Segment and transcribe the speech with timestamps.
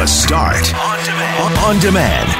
[0.00, 1.58] The Start on demand.
[1.58, 2.30] On demand.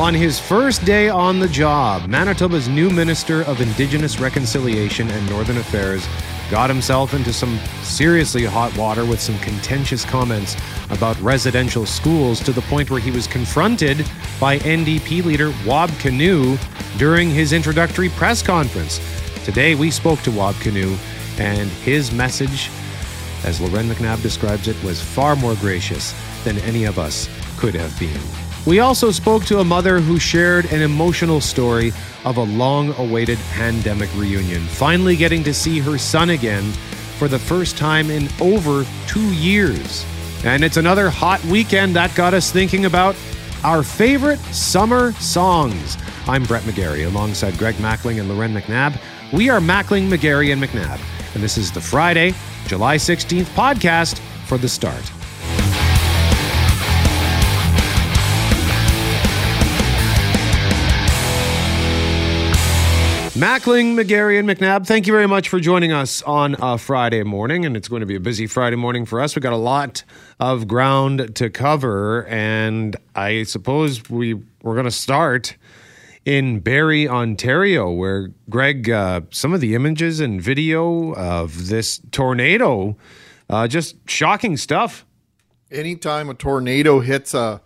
[0.00, 5.58] On his first day on the job, Manitoba's new Minister of Indigenous Reconciliation and Northern
[5.58, 6.08] Affairs
[6.50, 10.56] got himself into some seriously hot water with some contentious comments
[10.88, 13.98] about residential schools to the point where he was confronted
[14.40, 16.58] by NDP leader Wab Kinew
[16.96, 18.98] during his introductory press conference.
[19.46, 20.98] Today, we spoke to Wab Kinew,
[21.38, 22.68] and his message,
[23.44, 26.12] as Loren McNabb describes it, was far more gracious
[26.42, 28.20] than any of us could have been.
[28.66, 31.92] We also spoke to a mother who shared an emotional story
[32.24, 36.72] of a long awaited pandemic reunion, finally getting to see her son again
[37.16, 40.04] for the first time in over two years.
[40.44, 43.14] And it's another hot weekend that got us thinking about
[43.62, 45.96] our favorite summer songs.
[46.26, 48.98] I'm Brett McGarry alongside Greg Mackling and Loren McNabb.
[49.32, 51.00] We are Mackling, McGarry, and McNabb.
[51.34, 52.32] And this is the Friday,
[52.68, 55.02] July 16th podcast for The Start.
[63.34, 67.66] Mackling, McGarry, and McNabb, thank you very much for joining us on a Friday morning.
[67.66, 69.34] And it's going to be a busy Friday morning for us.
[69.34, 70.04] We've got a lot
[70.38, 72.26] of ground to cover.
[72.28, 75.56] And I suppose we, we're going to start
[76.26, 82.96] in Barrie, Ontario, where, Greg, uh, some of the images and video of this tornado,
[83.48, 85.06] uh, just shocking stuff.
[85.70, 87.62] Anytime a tornado hits a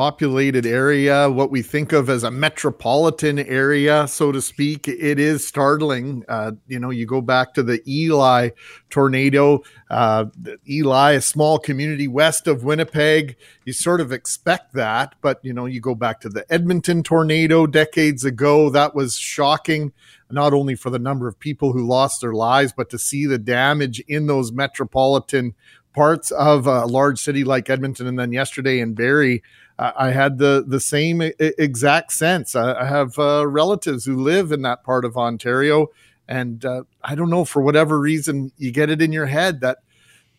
[0.00, 4.88] populated area, what we think of as a metropolitan area, so to speak.
[4.88, 6.24] It is startling.
[6.26, 8.52] Uh, you know, you go back to the Elie
[8.88, 10.24] tornado, uh,
[10.66, 13.36] Elie, a small community west of Winnipeg.
[13.66, 17.66] You sort of expect that, but you know, you go back to the Edmonton tornado
[17.66, 18.70] decades ago.
[18.70, 19.92] That was shocking,
[20.30, 23.36] not only for the number of people who lost their lives, but to see the
[23.36, 25.54] damage in those metropolitan
[25.94, 29.42] parts of a large city like Edmonton, and then yesterday in Barrie,
[29.78, 32.54] I had the the same exact sense.
[32.54, 35.88] I, have uh, relatives who live in that part of Ontario,
[36.28, 39.78] and uh, I don't know for whatever reason you get it in your head that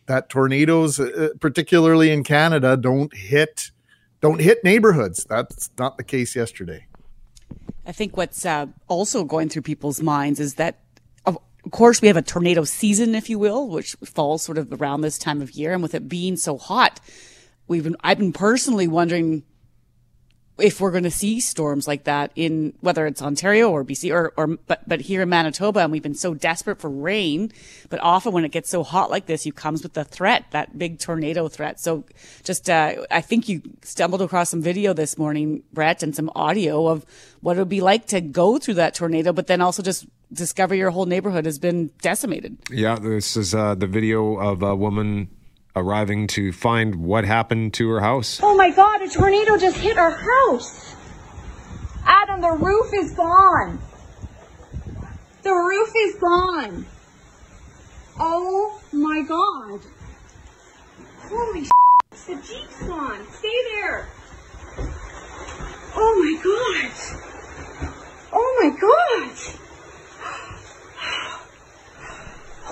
[0.06, 3.72] that tornadoes, uh, particularly in Canada, don't hit
[4.20, 5.24] don't hit neighborhoods.
[5.24, 6.86] That's not the case yesterday.
[7.84, 10.78] I think what's uh, also going through people's minds is that
[11.64, 15.00] of course, we have a tornado season, if you will, which falls sort of around
[15.00, 15.72] this time of year.
[15.72, 17.00] And with it being so hot,
[17.68, 19.44] we've been, I've been personally wondering
[20.58, 24.32] if we're going to see storms like that in whether it's Ontario or BC or,
[24.36, 27.50] or but but here in Manitoba and we've been so desperate for rain
[27.88, 30.78] but often when it gets so hot like this you comes with the threat that
[30.78, 32.04] big tornado threat so
[32.44, 36.86] just uh, I think you stumbled across some video this morning Brett and some audio
[36.86, 37.06] of
[37.40, 40.74] what it would be like to go through that tornado but then also just discover
[40.74, 45.28] your whole neighborhood has been decimated yeah this is uh, the video of a woman
[45.74, 48.40] arriving to find what happened to her house.
[48.42, 50.94] Oh my god, a tornado just hit our house!
[52.04, 53.80] Adam, the roof is gone!
[55.42, 56.86] The roof is gone!
[58.18, 59.80] Oh my god!
[61.22, 61.70] Holy shit,
[62.26, 63.26] the Jeep's gone!
[63.32, 64.08] Stay there!
[65.94, 66.90] Oh my god!
[68.32, 69.61] Oh my god!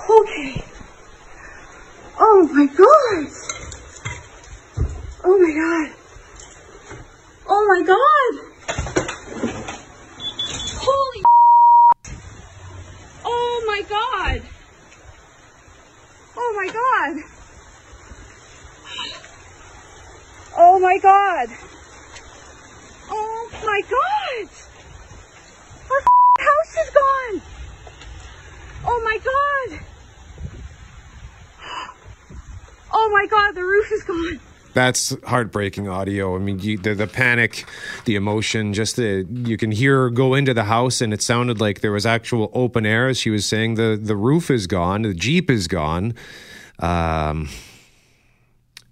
[0.09, 0.63] Okay.
[2.19, 3.27] Oh my god!
[5.23, 5.91] Oh my god!
[7.47, 8.33] Oh my god!
[10.81, 11.23] Holy
[13.25, 14.41] Oh my god!
[16.35, 17.23] Oh my god!
[20.57, 21.49] Oh my god!
[23.09, 24.49] Oh my god!
[25.89, 26.01] Our
[26.45, 27.41] house is gone!
[28.85, 29.90] Oh my god!
[32.93, 34.39] Oh my God, the roof is gone.
[34.73, 36.35] That's heartbreaking audio.
[36.35, 37.65] I mean, you, the, the panic,
[38.05, 41.59] the emotion, just the you can hear her go into the house, and it sounded
[41.59, 43.09] like there was actual open air.
[43.09, 46.13] As she was saying, the the roof is gone, the jeep is gone.
[46.79, 47.49] Um,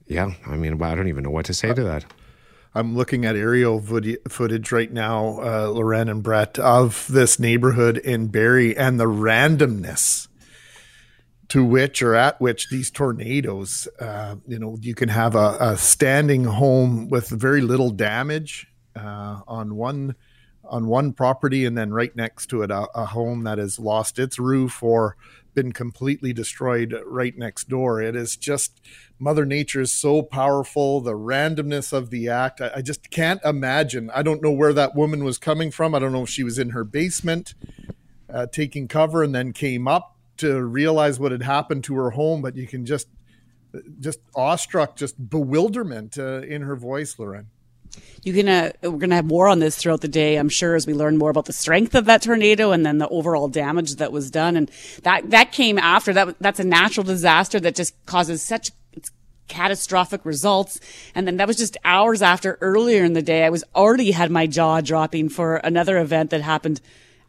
[0.07, 2.05] yeah, I mean, I don't even know what to say to that.
[2.75, 3.81] I'm looking at aerial
[4.27, 10.27] footage right now, uh, Loren and Brett, of this neighborhood in Barrie and the randomness
[11.49, 15.77] to which or at which these tornadoes, uh, you know, you can have a, a,
[15.77, 20.15] standing home with very little damage uh, on one
[20.63, 24.19] on one property, and then right next to it, a, a, home that has lost
[24.19, 25.17] its roof or
[25.55, 27.99] been completely destroyed right next door.
[27.99, 28.79] It is just
[29.17, 31.01] Mother Nature is so powerful.
[31.01, 34.11] The randomness of the act, I, I just can't imagine.
[34.13, 35.95] I don't know where that woman was coming from.
[35.95, 37.55] I don't know if she was in her basement
[38.31, 42.41] uh, taking cover and then came up to realize what had happened to her home.
[42.41, 43.07] But you can just,
[43.99, 47.47] just awestruck, just bewilderment uh, in her voice, Loren.
[48.23, 50.85] You can, uh, we're to have more on this throughout the day, I'm sure, as
[50.85, 54.11] we learn more about the strength of that tornado and then the overall damage that
[54.11, 54.55] was done.
[54.55, 54.69] And
[55.03, 56.35] that, that came after that.
[56.39, 58.71] That's a natural disaster that just causes such
[59.47, 60.79] catastrophic results.
[61.15, 63.43] And then that was just hours after earlier in the day.
[63.43, 66.79] I was already had my jaw dropping for another event that happened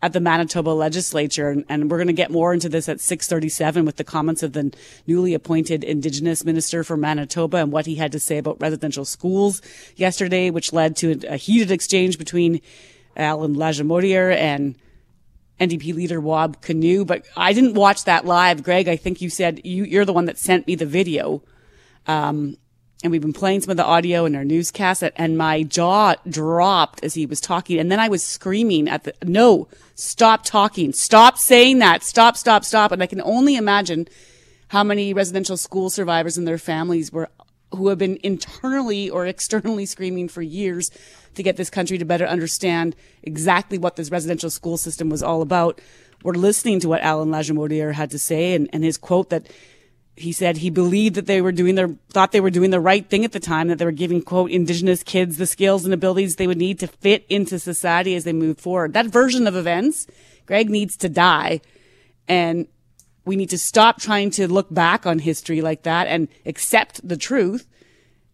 [0.02, 1.50] at the Manitoba legislature.
[1.50, 4.52] And, and we're going to get more into this at 637 with the comments of
[4.52, 4.72] the
[5.06, 9.60] newly appointed Indigenous minister for Manitoba and what he had to say about residential schools
[9.96, 12.60] yesterday, which led to a, heated exchange between
[13.16, 14.76] Alan Lagimodiere and
[15.58, 17.06] NDP leader Wab Kinew.
[17.06, 18.62] But I didn't watch that live.
[18.62, 21.42] Greg, I think you said you, you're the one that sent me the video.
[22.06, 22.56] Um,
[23.02, 27.02] and we've been playing some of the audio in our newscast and my jaw dropped
[27.02, 27.78] as he was talking.
[27.78, 30.92] And then I was screaming at the, no, stop talking.
[30.92, 32.02] Stop saying that.
[32.02, 32.92] Stop, stop, stop.
[32.92, 34.06] And I can only imagine
[34.68, 37.30] how many residential school survivors and their families were,
[37.72, 40.90] who have been internally or externally screaming for years
[41.36, 45.40] to get this country to better understand exactly what this residential school system was all
[45.40, 45.80] about.
[46.22, 49.46] We're listening to what Alan Lagimodiere had to say and, and his quote that
[50.20, 53.08] he said he believed that they were doing their thought they were doing the right
[53.08, 56.36] thing at the time that they were giving quote indigenous kids the skills and abilities
[56.36, 58.92] they would need to fit into society as they move forward.
[58.92, 60.06] That version of events
[60.46, 61.60] greg needs to die.
[62.28, 62.66] And
[63.24, 67.16] we need to stop trying to look back on history like that and accept the
[67.16, 67.66] truth.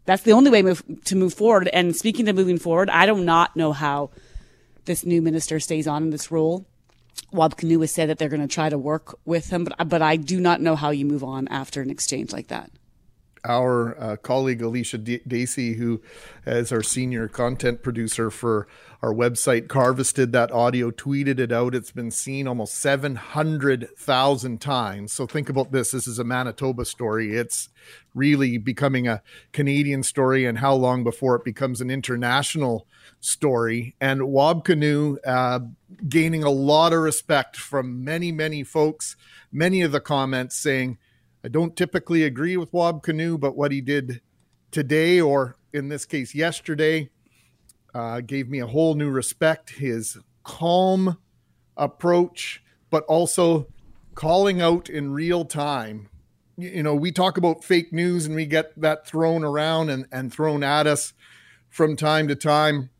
[0.06, 1.68] That's the only way move, to move forward.
[1.68, 4.10] And speaking of moving forward i do not know how
[4.86, 6.66] this new minister stays on in this role
[7.32, 10.02] Wab Kinew has said that they're going to try to work with him, but, but
[10.02, 12.70] I do not know how you move on after an exchange like that.
[13.46, 16.02] Our uh, colleague Alicia D- Dacey, who
[16.46, 18.66] is our senior content producer for
[19.02, 21.74] our website, harvested that audio, tweeted it out.
[21.74, 25.12] It's been seen almost 700,000 times.
[25.12, 25.92] So think about this.
[25.92, 27.36] This is a Manitoba story.
[27.36, 27.68] It's
[28.14, 29.22] really becoming a
[29.52, 32.86] Canadian story, and how long before it becomes an international
[33.20, 33.94] story.
[34.00, 35.60] And Wab uh,
[36.08, 39.16] gaining a lot of respect from many, many folks.
[39.52, 40.98] Many of the comments saying,
[41.46, 44.20] I don't typically agree with Wab Kinew, but what he did
[44.72, 47.08] today, or in this case, yesterday,
[47.94, 49.70] uh, gave me a whole new respect.
[49.70, 51.18] His calm
[51.76, 53.68] approach, but also
[54.16, 56.08] calling out in real time.
[56.58, 60.32] You know, we talk about fake news and we get that thrown around and, and
[60.32, 61.12] thrown at us
[61.68, 62.90] from time to time.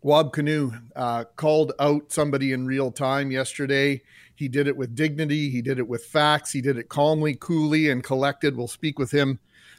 [0.00, 4.00] Wab Kinew uh, called out somebody in real time yesterday.
[4.44, 5.48] He did it with dignity.
[5.48, 6.52] He did it with facts.
[6.52, 8.54] He did it calmly, coolly, and collected.
[8.54, 9.38] We'll speak with him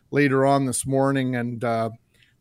[0.10, 1.36] later on this morning.
[1.36, 1.92] And uh,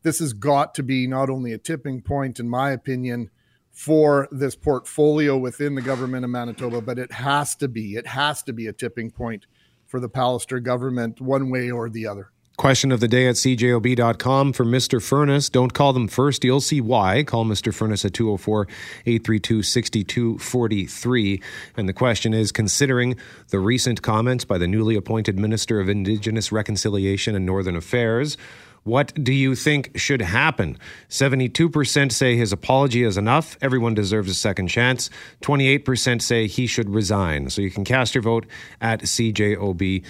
[0.01, 3.29] this has got to be not only a tipping point, in my opinion,
[3.71, 7.95] for this portfolio within the government of Manitoba, but it has to be.
[7.95, 9.45] It has to be a tipping point
[9.85, 12.31] for the Pallister government, one way or the other.
[12.57, 15.03] Question of the day at cjob.com for Mr.
[15.03, 15.49] Furnace.
[15.49, 16.43] Don't call them first.
[16.43, 17.23] You'll see why.
[17.23, 17.73] Call Mr.
[17.73, 18.67] Furnace at 204
[19.05, 21.41] 832 6243.
[21.75, 23.17] And the question is considering
[23.49, 28.37] the recent comments by the newly appointed Minister of Indigenous Reconciliation and Northern Affairs,
[28.83, 30.77] what do you think should happen?
[31.09, 33.57] 72% say his apology is enough.
[33.59, 35.09] Everyone deserves a second chance.
[35.41, 37.49] 28% say he should resign.
[37.49, 38.45] So you can cast your vote
[38.79, 40.05] at cjob.com.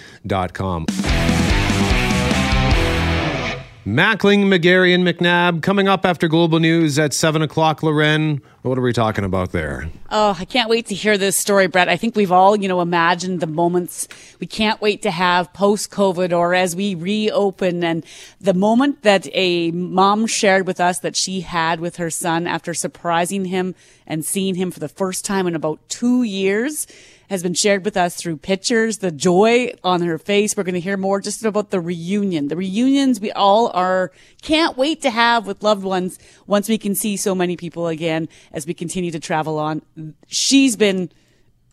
[3.86, 7.84] Mackling, McGarry, and McNabb coming up after Global News at 7 o'clock.
[7.84, 9.88] Loren, what are we talking about there?
[10.10, 11.88] Oh, I can't wait to hear this story, Brett.
[11.88, 14.08] I think we've all, you know, imagined the moments
[14.40, 17.84] we can't wait to have post COVID or as we reopen.
[17.84, 18.04] And
[18.40, 22.74] the moment that a mom shared with us that she had with her son after
[22.74, 26.88] surprising him and seeing him for the first time in about two years
[27.28, 30.56] has been shared with us through pictures, the joy on her face.
[30.56, 34.76] We're going to hear more just about the reunion, the reunions we all are can't
[34.76, 38.66] wait to have with loved ones once we can see so many people again as
[38.66, 39.82] we continue to travel on.
[40.26, 41.10] She's been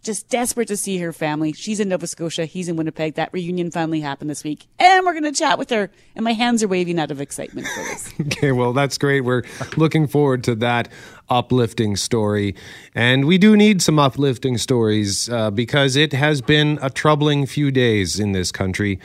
[0.03, 1.53] just desperate to see her family.
[1.53, 2.45] She's in Nova Scotia.
[2.45, 3.15] He's in Winnipeg.
[3.15, 4.67] That reunion finally happened this week.
[4.77, 5.89] And we're going to chat with her.
[6.15, 8.13] And my hands are waving out of excitement for this.
[8.21, 9.21] okay, well, that's great.
[9.21, 9.43] We're
[9.77, 10.89] looking forward to that
[11.29, 12.53] uplifting story.
[12.93, 17.71] And we do need some uplifting stories uh, because it has been a troubling few
[17.71, 18.99] days in this country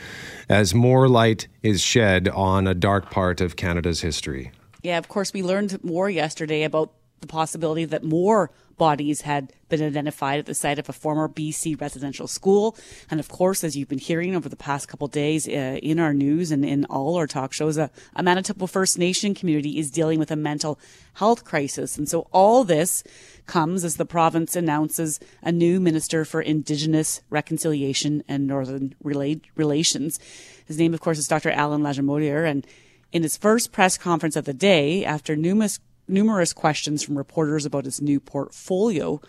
[0.49, 4.51] as more light is shed on a dark part of Canada's history.
[4.83, 9.83] Yeah, of course, we learned more yesterday about the possibility that more bodies had been
[9.83, 12.77] identified at the site of a former BC residential school.
[13.11, 16.15] And of course, as you've been hearing over the past couple days uh, in our
[16.15, 20.19] news and in all our talk shows, a, a Manitoba First Nation community is dealing
[20.19, 20.79] with a mental
[21.15, 21.99] health crisis.
[21.99, 23.05] And so all this
[23.47, 30.19] comes as the province announces a new minister for Indigenous Reconciliation and Northern Rela- Relations.
[30.67, 31.51] His name, of course, is Dr.
[31.51, 32.49] Alan Lagimodiere.
[32.49, 32.67] And
[33.11, 37.85] in his first press conference of the day, after numerous, numerous questions from reporters about
[37.85, 39.21] his new portfolio,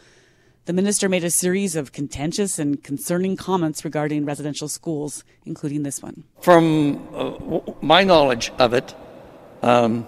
[0.65, 6.01] the minister made a series of contentious and concerning comments regarding residential schools, including this
[6.01, 6.23] one.
[6.41, 8.93] From uh, my knowledge of it,
[9.63, 10.05] um,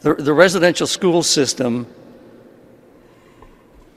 [0.00, 1.86] the, the residential school system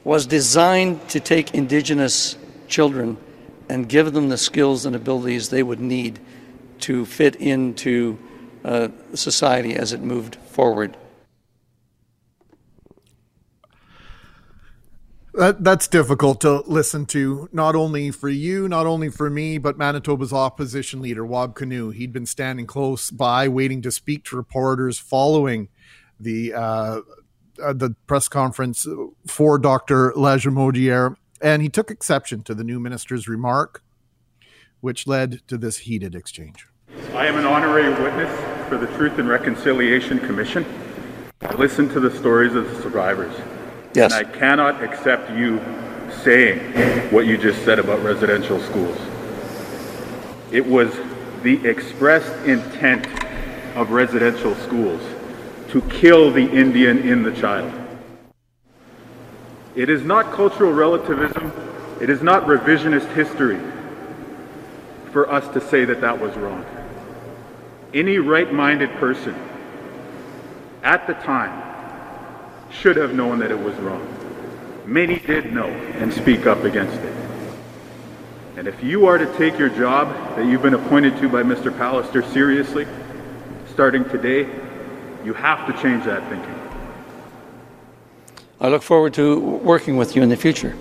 [0.04, 3.18] was designed to take Indigenous children
[3.70, 6.20] and give them the skills and abilities they would need
[6.80, 8.18] to fit into
[8.66, 10.98] uh, society as it moved forward.
[15.34, 19.80] That, that's difficult to listen to, not only for you, not only for me, but
[19.80, 21.92] Manitoba's opposition leader, Wab Kinew.
[21.92, 25.70] He'd been standing close by, waiting to speak to reporters following
[26.20, 27.02] the uh,
[27.62, 28.88] uh, the press conference
[29.26, 30.12] for Dr.
[30.12, 33.84] Lagimodiere, and he took exception to the new minister's remark,
[34.82, 36.68] which led to this heated exchange.
[37.14, 40.64] I am an honorary witness for the Truth and Reconciliation Commission.
[41.42, 43.34] I listened to the stories of the survivors.
[43.94, 44.12] Yes.
[44.12, 45.62] And I cannot accept you
[46.24, 46.60] saying
[47.12, 48.98] what you just said about residential schools.
[50.52, 50.92] It was
[51.44, 53.08] the expressed intent
[53.76, 55.02] of residential schools
[55.70, 57.72] to kill the Indian in the child.
[59.76, 61.52] It is not cultural relativism,
[62.00, 63.60] it is not revisionist history
[65.12, 66.66] for us to say that that was wrong.
[67.94, 69.36] Any right minded person
[70.84, 71.63] at the time
[72.74, 74.08] should have known that it was wrong.
[74.86, 77.16] Many did know and speak up against it.
[78.58, 81.72] And if you are to take your job that you've been appointed to by Mr.
[81.72, 82.86] Pallister seriously,
[83.72, 84.42] starting today,
[85.26, 86.54] you have to change that thinking.
[88.60, 90.76] I look forward to working with you in the future.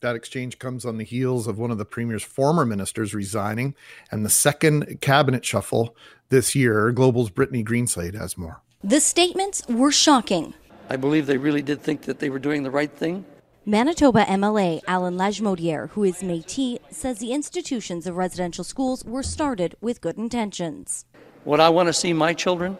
[0.00, 3.74] That exchange comes on the heels of one of the premier's former ministers resigning
[4.10, 5.96] and the second cabinet shuffle
[6.28, 6.92] this year.
[6.92, 8.63] Global's Brittany Greenslade has more.
[8.84, 10.52] The statements were shocking.
[10.90, 13.24] I believe they really did think that they were doing the right thing.
[13.64, 19.74] Manitoba MLA Alan Lagimodiere, who is Métis, says the institutions of residential schools were started
[19.80, 21.06] with good intentions.
[21.46, 22.76] Would I want to see my children,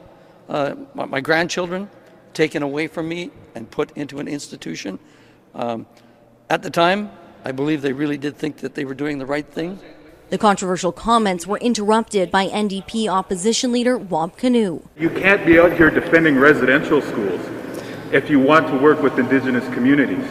[0.50, 1.88] uh, my, my, grandchildren,
[2.34, 4.98] taken away from me and put into an institution?
[5.54, 5.86] Um,
[6.50, 7.10] at the time,
[7.46, 9.80] I believe they really did think that they were doing the right thing.
[10.30, 14.82] The controversial comments were interrupted by NDP opposition leader Wab Kinew.
[14.96, 17.40] You can't be out here defending residential schools
[18.10, 20.24] if you want to work with Indigenous communities.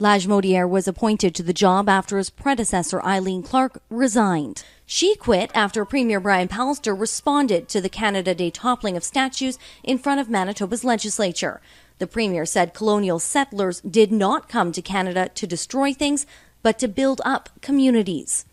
[0.00, 4.64] Lagimodiere was appointed to the job after his predecessor Eileen Clarke resigned.
[4.86, 9.98] She quit after Premier Brian Pallister responded to the Canada Day toppling of statues in
[9.98, 11.60] front of Manitoba's legislature.
[11.98, 16.26] The Premier said colonial settlers did not come to Canada to destroy things,
[16.62, 18.44] but to build up communities.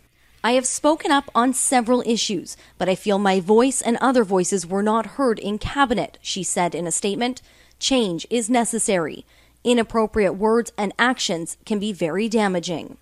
[0.46, 4.68] I have spoken up on several issues, but I feel my voice and other voices
[4.68, 7.42] were not heard in Cabinet, she said in a statement.
[7.80, 9.26] Change is necessary.
[9.64, 12.98] Inappropriate words and actions can be very damaging.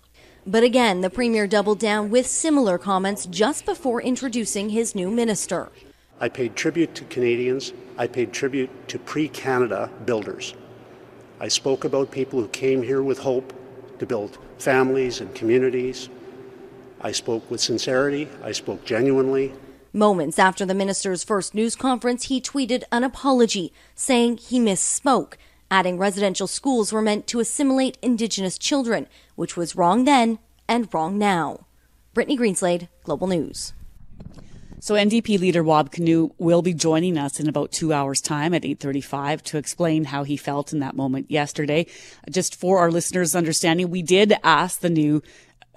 [0.46, 5.72] But again, the Premier doubled down with similar comments just before introducing his new minister.
[6.20, 7.72] I paid tribute to Canadians.
[7.98, 10.54] I paid tribute to pre Canada builders.
[11.40, 13.52] I spoke about people who came here with hope
[13.98, 16.08] to build families and communities.
[17.02, 18.28] I spoke with sincerity.
[18.42, 19.52] I spoke genuinely.
[19.92, 25.34] Moments after the minister's first news conference, he tweeted an apology, saying he misspoke,
[25.70, 31.18] adding residential schools were meant to assimilate Indigenous children, which was wrong then and wrong
[31.18, 31.66] now.
[32.14, 33.72] Brittany Greenslade, Global News.
[34.80, 38.64] So NDP leader Wab Kinew will be joining us in about two hours time at
[38.64, 41.86] 835 to explain how he felt in that moment yesterday.
[42.28, 45.22] Just for our listeners' understanding, we did ask the new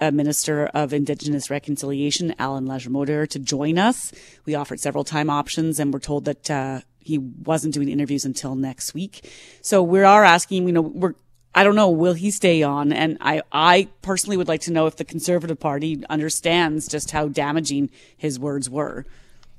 [0.00, 4.12] uh, Minister of Indigenous Reconciliation, Alan Lagimodiere, to join us.
[4.44, 8.56] We offered several time options and we're told that, uh, he wasn't doing interviews until
[8.56, 9.30] next week.
[9.62, 11.14] So we are asking, you know, we're
[11.56, 12.92] I don't know, will he stay on?
[12.92, 17.28] And I, I personally would like to know if the Conservative Party understands just how
[17.28, 19.06] damaging his words were.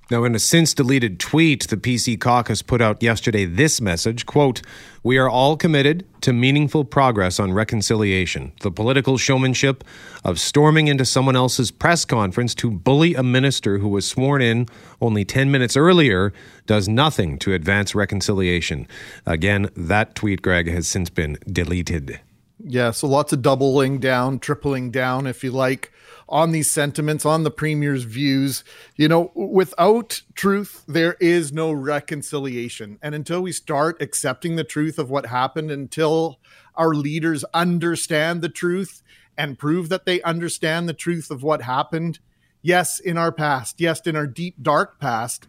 [0.09, 4.61] Now, in a since deleted tweet, the PC caucus put out yesterday this message quote,
[5.03, 8.53] We are all committed to meaningful progress on reconciliation.
[8.61, 9.83] The political showmanship
[10.23, 14.67] of storming into someone else's press conference to bully a minister who was sworn in
[15.01, 16.31] only 10 minutes earlier
[16.67, 18.87] does nothing to advance reconciliation.
[19.25, 22.21] Again, that tweet, Greg, has since been deleted.
[22.63, 25.91] Yeah, so lots of doubling down, tripling down, if you like,
[26.29, 28.63] on these sentiments, on the premier's views.
[28.95, 32.99] You know, without truth, there is no reconciliation.
[33.01, 36.39] And until we start accepting the truth of what happened, until
[36.75, 39.01] our leaders understand the truth
[39.37, 42.19] and prove that they understand the truth of what happened,
[42.61, 45.47] yes, in our past, yes, in our deep, dark past.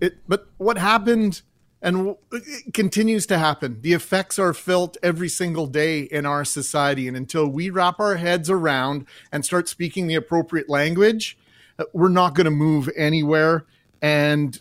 [0.00, 1.42] It, but what happened
[1.84, 3.78] and it continues to happen.
[3.82, 7.06] The effects are felt every single day in our society.
[7.06, 11.36] And until we wrap our heads around and start speaking the appropriate language,
[11.78, 13.66] uh, we're not going to move anywhere.
[14.00, 14.58] And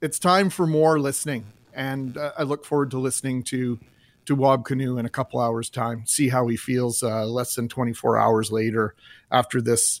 [0.00, 1.44] it's time for more listening.
[1.74, 3.78] And uh, I look forward to listening to
[4.24, 6.06] to Wab Kinew in a couple hours' time.
[6.06, 8.94] See how he feels uh, less than 24 hours later
[9.30, 10.00] after this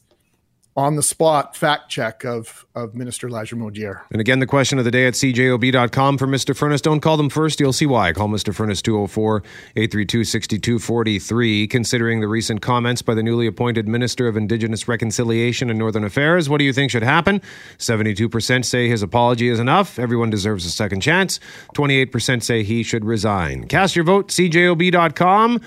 [0.76, 4.00] on the spot fact check of of Minister Lagimodiere.
[4.10, 6.56] And again, the question of the day at cjob.com for Mr.
[6.56, 6.80] Furnace.
[6.80, 7.60] Don't call them first.
[7.60, 8.12] You'll see why.
[8.12, 8.54] Call Mr.
[8.54, 9.42] Furnace 204
[9.76, 11.66] 832 6243.
[11.68, 16.48] Considering the recent comments by the newly appointed Minister of Indigenous Reconciliation and Northern Affairs,
[16.48, 17.40] what do you think should happen?
[17.78, 19.98] 72% say his apology is enough.
[19.98, 21.38] Everyone deserves a second chance.
[21.74, 23.64] 28% say he should resign.
[23.68, 25.60] Cast your vote, cjob.com.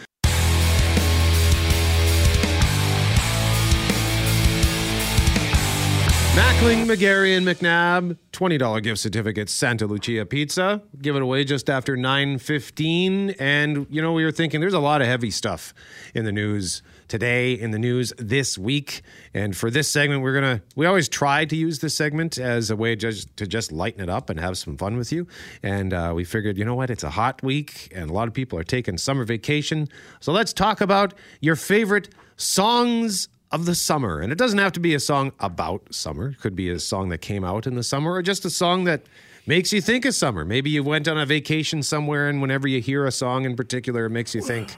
[6.57, 10.81] Mackling, McGarry, and McNabb, $20 gift certificates, Santa Lucia Pizza.
[10.99, 13.35] Give it away just after 9.15.
[13.39, 15.75] And, you know, we were thinking there's a lot of heavy stuff
[16.15, 19.03] in the news today, in the news this week.
[19.35, 22.71] And for this segment, we're going to, we always try to use this segment as
[22.71, 25.27] a way just, to just lighten it up and have some fun with you.
[25.61, 28.33] And uh, we figured, you know what, it's a hot week and a lot of
[28.33, 29.89] people are taking summer vacation.
[30.21, 34.19] So let's talk about your favorite songs of the summer.
[34.19, 36.29] And it doesn't have to be a song about summer.
[36.29, 38.83] It could be a song that came out in the summer or just a song
[38.85, 39.03] that
[39.45, 40.43] makes you think of summer.
[40.43, 44.05] Maybe you went on a vacation somewhere and whenever you hear a song in particular,
[44.05, 44.75] it makes you think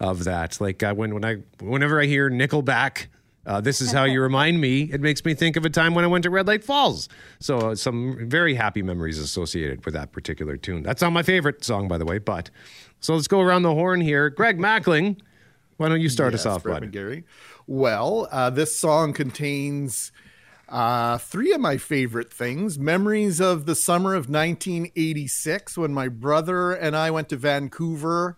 [0.00, 0.60] of that.
[0.60, 3.06] Like uh, when, when I, whenever I hear Nickelback,
[3.46, 4.82] uh, this is how you remind me.
[4.82, 7.08] It makes me think of a time when I went to Red Lake Falls.
[7.40, 10.82] So uh, some very happy memories associated with that particular tune.
[10.82, 12.18] That's not my favorite song, by the way.
[12.18, 12.50] But
[13.00, 14.30] so let's go around the horn here.
[14.30, 15.18] Greg Mackling,
[15.76, 16.92] why don't you start yes, us off, Brett bud?
[16.92, 17.24] Gary.
[17.66, 20.12] Well, uh, this song contains
[20.68, 26.72] uh, three of my favorite things memories of the summer of 1986 when my brother
[26.72, 28.36] and I went to Vancouver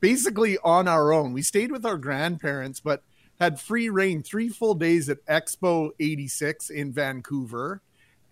[0.00, 1.32] basically on our own.
[1.32, 3.02] We stayed with our grandparents, but
[3.40, 7.82] had free reign three full days at Expo 86 in Vancouver.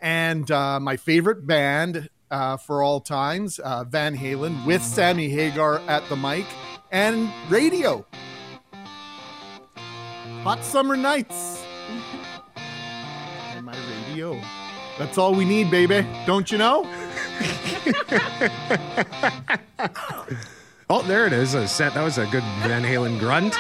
[0.00, 5.81] And uh, my favorite band uh, for all times, uh, Van Halen, with Sammy Hagar
[5.81, 6.46] at the mic
[6.90, 8.07] and radio.
[10.42, 11.62] Hot summer nights.
[13.55, 13.76] and my
[14.09, 14.40] radio.
[14.98, 16.07] That's all we need, baby.
[16.24, 16.87] Don't you know?
[20.88, 21.55] Oh, there it is.
[21.55, 21.94] A set.
[21.94, 23.55] That was a good Van Halen grunt.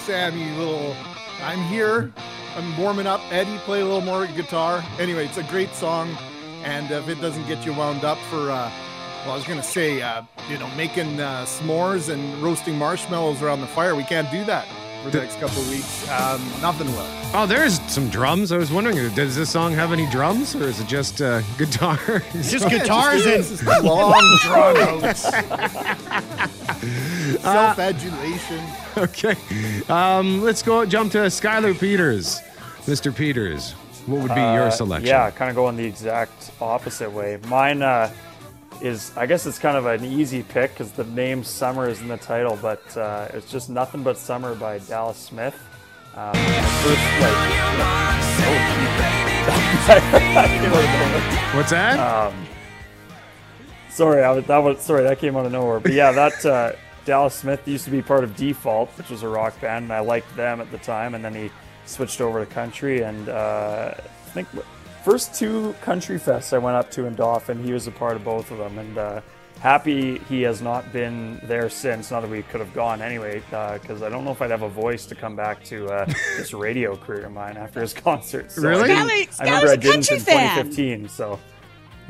[0.00, 0.94] Sammy, little.
[1.40, 2.12] I'm here.
[2.56, 3.20] I'm warming up.
[3.30, 4.84] Eddie, play a little more guitar.
[4.98, 6.14] Anyway, it's a great song.
[6.64, 8.70] And if it doesn't get you wound up for, uh,
[9.24, 13.40] well, I was going to say, uh, you know, making uh, s'mores and roasting marshmallows
[13.40, 14.66] around the fire, we can't do that
[15.02, 16.08] for the next couple of weeks.
[16.10, 17.06] Um, nothing will.
[17.34, 18.52] Oh, there's some drums.
[18.52, 21.98] I was wondering, does this song have any drums or is it just uh, guitar?
[22.34, 25.16] Just guitars and long drawn out.
[27.40, 28.64] Self adulation.
[28.96, 29.36] okay.
[29.88, 32.40] Um, let's go jump to Skylar Peters.
[32.86, 33.14] Mr.
[33.14, 33.72] Peters,
[34.06, 35.08] what would be your Uh, selection?
[35.08, 37.38] Yeah, kind of going the exact opposite way.
[37.48, 38.10] Mine uh,
[38.82, 42.08] is, I guess it's kind of an easy pick because the name Summer is in
[42.08, 45.54] the title, but uh, it's just Nothing But Summer by Dallas Smith.
[46.14, 47.34] Um, first, like,
[51.54, 51.98] What's that?
[51.98, 52.46] um,
[53.90, 55.80] sorry, I that was sorry that came out of nowhere.
[55.80, 56.72] But yeah, that uh,
[57.04, 60.00] Dallas Smith used to be part of Default, which was a rock band, and I
[60.00, 61.14] liked them at the time.
[61.14, 61.50] And then he
[61.86, 64.48] switched over to country, and uh, I think
[65.08, 68.24] first two country fests I went up to in Dauphin, he was a part of
[68.24, 69.20] both of them, and uh,
[69.60, 72.10] happy he has not been there since.
[72.10, 74.68] Not that we could have gone anyway, because I don't know if I'd have a
[74.68, 76.04] voice to come back to uh,
[76.36, 78.50] this radio career of mine after his concert.
[78.52, 78.88] So Really?
[78.88, 81.40] didn't- I remember I didn't country in 2015, so.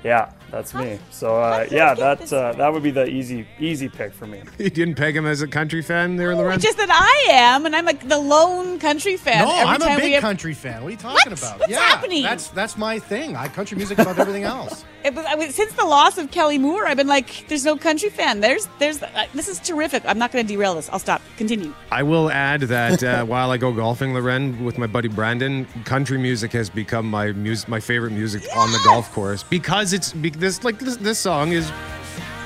[0.05, 0.99] Yeah, that's me.
[1.11, 4.43] So uh, yeah, that uh, that would be the easy easy pick for me.
[4.59, 6.55] You didn't peg him as a country fan there, Loren?
[6.55, 9.45] It's just that I am, and I'm like the lone country fan.
[9.47, 10.83] No, Every I'm time a big have- country fan.
[10.83, 11.39] What are you talking What?
[11.39, 11.59] about?
[11.61, 12.23] What's yeah, happening?
[12.23, 13.37] That's that's my thing.
[13.37, 14.85] I country music above everything else.
[15.05, 17.77] It was, I mean, since the loss of Kelly Moore, I've been like, "There's no
[17.77, 19.01] country fan." There's, there's.
[19.03, 20.03] Uh, this is terrific.
[20.05, 20.89] I'm not going to derail this.
[20.91, 21.23] I'll stop.
[21.37, 21.73] Continue.
[21.93, 26.19] I will add that uh, while I go golfing, Loren, with my buddy Brandon, country
[26.19, 30.31] music has become my music, my favorite music on the golf course because it's be-
[30.39, 31.71] this like this, this song is.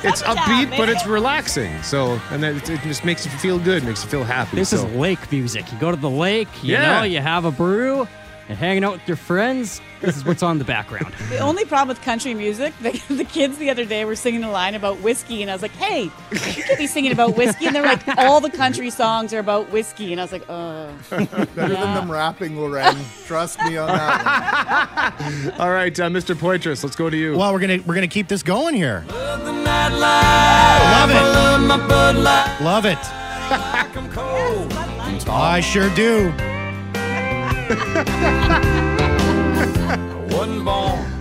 [0.05, 0.93] It's Summertime, upbeat, but baby.
[0.93, 1.81] it's relaxing.
[1.85, 4.57] So, and it, it just makes you feel good, makes you feel happy.
[4.57, 4.79] This so.
[4.85, 5.71] is lake music.
[5.71, 6.99] You go to the lake, you Yeah.
[6.99, 8.09] know, you have a brew,
[8.49, 9.81] and hanging out with your friends.
[10.01, 11.15] This is what's on the background.
[11.33, 14.51] The only problem with country music, the, the kids the other day were singing a
[14.51, 17.75] line about whiskey, and I was like, "Hey, you can't be singing about whiskey." And
[17.75, 21.47] they're like, "All the country songs are about whiskey," and I was like, "Uh." Better
[21.55, 22.99] than them rapping, Lorraine.
[23.27, 25.51] Trust me on that one.
[25.61, 26.35] All right, uh, Mr.
[26.35, 27.37] Poitras, let's go to you.
[27.37, 29.05] Well, we're gonna we're gonna keep this going here.
[29.09, 29.43] Love
[31.03, 32.65] Love it.
[32.65, 32.99] Love it.
[35.29, 36.62] I sure do.
[40.29, 41.12] wasn't born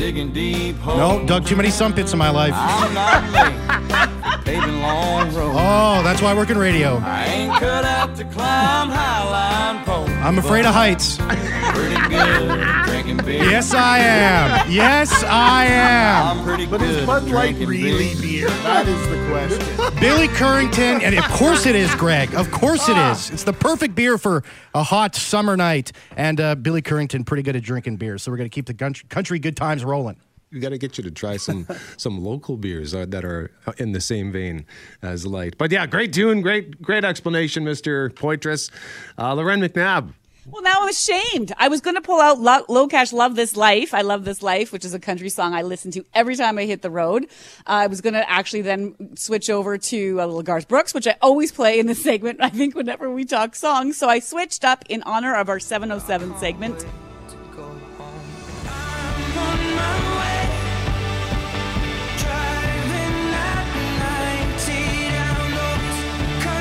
[0.00, 0.96] digging deep holes.
[0.98, 2.54] No, dug too many sun pits in my life.
[2.56, 5.56] I'm not late for paving long roads.
[5.58, 6.96] Oh, that's why I work in radio.
[7.04, 10.08] I ain't cut out to climb highline poles.
[10.10, 11.18] I'm afraid of heights.
[11.18, 13.44] Pretty good drinking beer.
[13.44, 14.70] Yes, I am.
[14.72, 16.38] Yes, I am.
[16.38, 18.48] I'm pretty But good is Bud Light really beer.
[18.48, 18.48] beer?
[18.62, 20.00] That is the question.
[20.00, 22.34] Billy Currington, and of course it is, Greg.
[22.34, 23.30] Of course it is.
[23.30, 24.42] It's the perfect beer for
[24.74, 25.92] a hot summer night.
[26.16, 28.16] And uh, Billy Currington, pretty good at drinking beer.
[28.18, 30.16] So we're going to keep the country, country good times rolling.
[30.52, 33.92] We got to get you to try some some local beers uh, that are in
[33.92, 34.66] the same vein
[35.02, 35.56] as Light.
[35.58, 38.10] But yeah, great tune, great great explanation, Mr.
[38.10, 38.70] Poitras.
[39.18, 40.14] Uh, Loren McNabb.
[40.46, 41.52] Well, now I'm ashamed.
[41.58, 43.92] I was going to pull out Lo- LoCash Love This Life.
[43.92, 46.64] I Love This Life, which is a country song I listen to every time I
[46.64, 47.24] hit the road.
[47.66, 51.06] Uh, I was going to actually then switch over to uh, Little Garth Brooks, which
[51.06, 53.98] I always play in this segment, I think, whenever we talk songs.
[53.98, 56.84] So I switched up in honor of our 707 segment.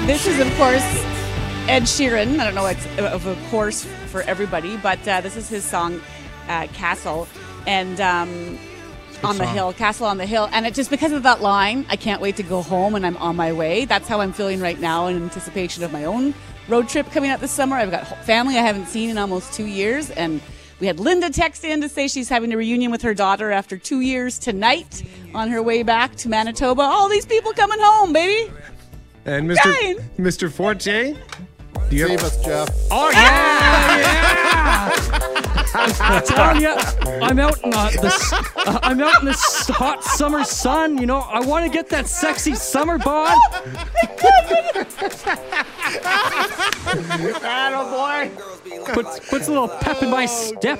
[0.10, 0.82] This is, of course,
[1.70, 2.40] Ed Sheeran.
[2.40, 6.02] I don't know it's of a course for everybody, but uh, this is his song,
[6.48, 7.28] uh, Castle,
[7.68, 8.58] and um,
[9.24, 9.54] on the song.
[9.54, 10.50] hill, Castle on the hill.
[10.52, 13.18] And it just because of that line, I can't wait to go home, and I'm
[13.18, 13.86] on my way.
[13.86, 16.34] That's how I'm feeling right now in anticipation of my own
[16.68, 17.76] road trip coming up this summer.
[17.76, 20.42] I've got family I haven't seen in almost two years, and
[20.80, 23.78] we had Linda text in to say she's having a reunion with her daughter after
[23.78, 25.04] two years tonight
[25.36, 26.82] on her way back to Manitoba.
[26.82, 28.52] All these people coming home, baby.
[29.26, 29.64] And Mr.
[29.64, 29.98] Dying.
[30.18, 30.52] Mr.
[30.52, 31.16] Forte.
[31.90, 32.70] Do you Save us, Jeff.
[32.92, 34.90] Oh yeah!
[35.74, 36.76] I'm telling you,
[37.22, 40.98] I'm out in uh, the uh, I'm out in this hot summer sun.
[40.98, 43.38] You know, I want to get that sexy summer bod.
[48.94, 50.80] Puts puts a little pep in my step.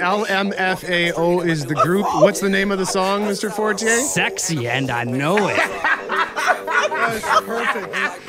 [0.00, 2.06] LMFAO is the group.
[2.14, 3.52] What's the name of the song, Mr.
[3.52, 3.86] Forte?
[3.86, 5.58] Sexy, and I know it.
[7.44, 8.18] Perfect.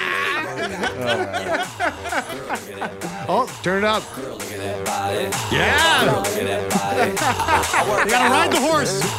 [3.26, 4.04] Oh, turn it up.
[5.52, 6.23] Yeah.
[7.04, 9.02] You got to ride the horse.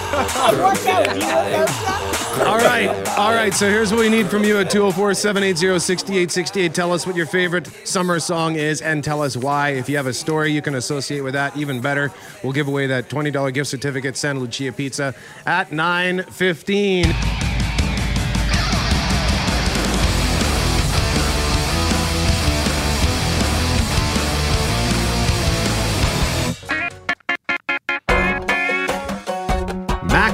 [2.41, 2.89] All right.
[3.17, 3.55] All right.
[3.55, 6.75] So here's what we need from you at 204 780 6868.
[6.75, 9.71] Tell us what your favorite summer song is and tell us why.
[9.71, 12.11] If you have a story you can associate with that, even better.
[12.43, 15.15] We'll give away that $20 gift certificate, Santa Lucia Pizza,
[15.47, 17.44] at 915.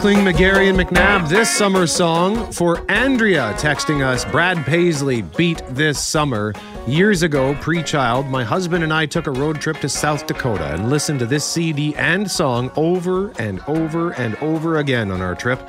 [0.00, 4.24] Mackling, McGarry, and McNabb, this summer song for Andrea texting us.
[4.24, 6.54] Brad Paisley beat this summer.
[6.86, 10.72] Years ago, pre child, my husband and I took a road trip to South Dakota
[10.72, 15.34] and listened to this CD and song over and over and over again on our
[15.34, 15.60] trip.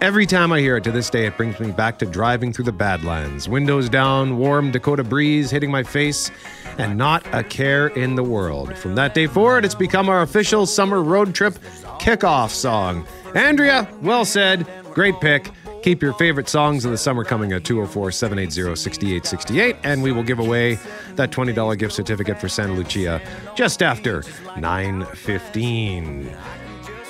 [0.00, 2.64] Every time I hear it to this day, it brings me back to driving through
[2.64, 3.50] the Badlands.
[3.50, 6.30] Windows down, warm Dakota breeze hitting my face,
[6.78, 8.74] and not a care in the world.
[8.78, 11.58] From that day forward, it's become our official summer road trip
[12.00, 13.06] kickoff song.
[13.34, 14.66] Andrea, well said.
[14.94, 15.50] Great pick.
[15.82, 20.22] Keep your favorite songs of the summer coming at 204 780 6868, and we will
[20.22, 20.78] give away
[21.16, 23.20] that $20 gift certificate for Santa Lucia
[23.54, 24.24] just after
[24.56, 26.34] 915.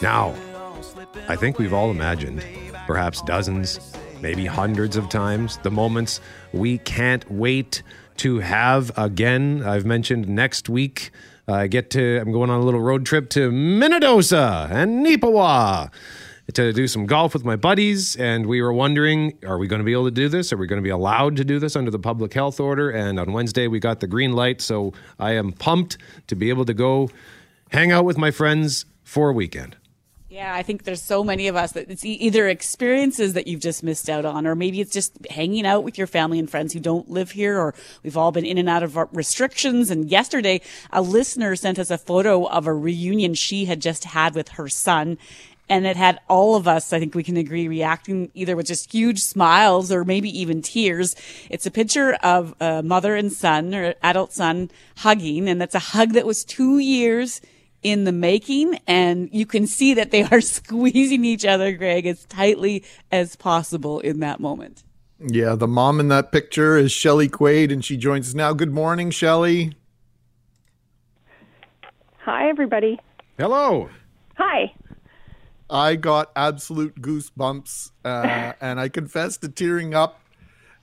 [0.02, 0.34] Now,
[1.28, 2.44] I think we've all imagined,
[2.90, 3.78] perhaps dozens,
[4.20, 6.20] maybe hundreds of times, the moments
[6.52, 7.84] we can't wait
[8.16, 9.62] to have again.
[9.64, 11.12] I've mentioned next week.
[11.46, 15.92] Uh, I get to, I'm going on a little road trip to Minnedosa and Neepawa.
[16.52, 19.84] to do some golf with my buddies, and we were wondering, are we going to
[19.84, 20.52] be able to do this?
[20.52, 22.90] Are we going to be allowed to do this under the public health order?
[22.90, 26.64] And on Wednesday, we got the green light, so I am pumped to be able
[26.64, 27.08] to go
[27.70, 29.76] hang out with my friends for a weekend.
[30.30, 33.82] Yeah, I think there's so many of us that it's either experiences that you've just
[33.82, 36.78] missed out on, or maybe it's just hanging out with your family and friends who
[36.78, 39.90] don't live here, or we've all been in and out of restrictions.
[39.90, 40.60] And yesterday,
[40.92, 44.68] a listener sent us a photo of a reunion she had just had with her
[44.68, 45.18] son.
[45.68, 48.92] And it had all of us, I think we can agree, reacting either with just
[48.92, 51.16] huge smiles or maybe even tears.
[51.48, 55.80] It's a picture of a mother and son or adult son hugging, and it's a
[55.80, 57.40] hug that was two years
[57.82, 62.24] in the making and you can see that they are squeezing each other, Greg, as
[62.26, 64.84] tightly as possible in that moment.
[65.18, 68.54] Yeah, the mom in that picture is Shelly Quaid, and she joins us now.
[68.54, 69.74] Good morning, Shelly.
[72.20, 72.98] Hi, everybody.
[73.38, 73.90] Hello.
[74.38, 74.72] Hi.
[75.68, 80.19] I got absolute goosebumps, uh, and I confess to tearing up,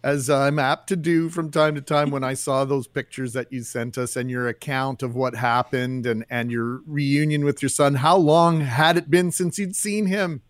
[0.07, 3.51] as I'm apt to do from time to time when I saw those pictures that
[3.51, 7.67] you sent us and your account of what happened and, and your reunion with your
[7.67, 7.95] son.
[7.95, 10.43] How long had it been since you'd seen him?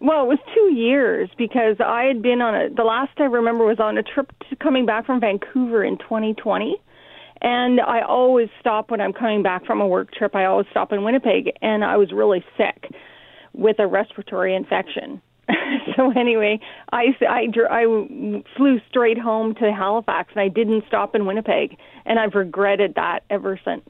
[0.00, 2.68] Well, it was two years because I had been on a.
[2.68, 6.76] The last I remember was on a trip to coming back from Vancouver in 2020,
[7.40, 10.36] and I always stop when I'm coming back from a work trip.
[10.36, 12.92] I always stop in Winnipeg, and I was really sick
[13.54, 15.22] with a respiratory infection.
[15.96, 16.60] so anyway,
[16.92, 17.84] I, I, I
[18.56, 23.20] flew straight home to Halifax, and I didn't stop in Winnipeg, and I've regretted that
[23.30, 23.88] ever since.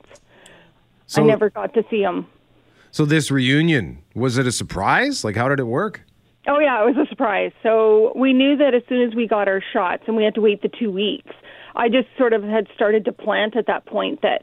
[1.07, 2.27] So- I never got to see him.
[2.91, 5.23] So this reunion was it a surprise?
[5.23, 6.03] Like, how did it work?
[6.47, 7.53] Oh yeah, it was a surprise.
[7.63, 10.41] So we knew that as soon as we got our shots, and we had to
[10.41, 11.35] wait the two weeks.
[11.79, 14.43] I just sort of had started to plant at that point that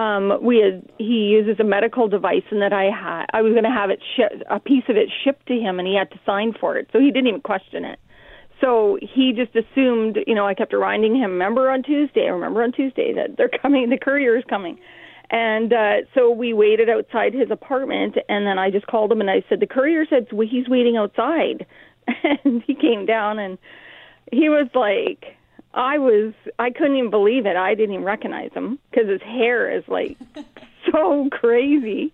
[0.00, 0.86] um, we had.
[0.98, 3.26] He uses a medical device, and that I had.
[3.32, 5.88] I was going to have it shi- a piece of it shipped to him, and
[5.88, 6.88] he had to sign for it.
[6.92, 7.98] So he didn't even question it.
[8.60, 12.72] So he just assumed, you know, I kept reminding him, remember on Tuesday, remember on
[12.72, 14.78] Tuesday that they're coming, the courier is coming.
[15.30, 19.30] And uh, so we waited outside his apartment, and then I just called him and
[19.30, 21.66] I said, the courier said he's waiting outside.
[22.44, 23.56] And he came down and
[24.30, 25.36] he was like,
[25.74, 27.56] I was, I couldn't even believe it.
[27.56, 30.16] I didn't even recognize him because his hair is like
[30.92, 32.12] so crazy.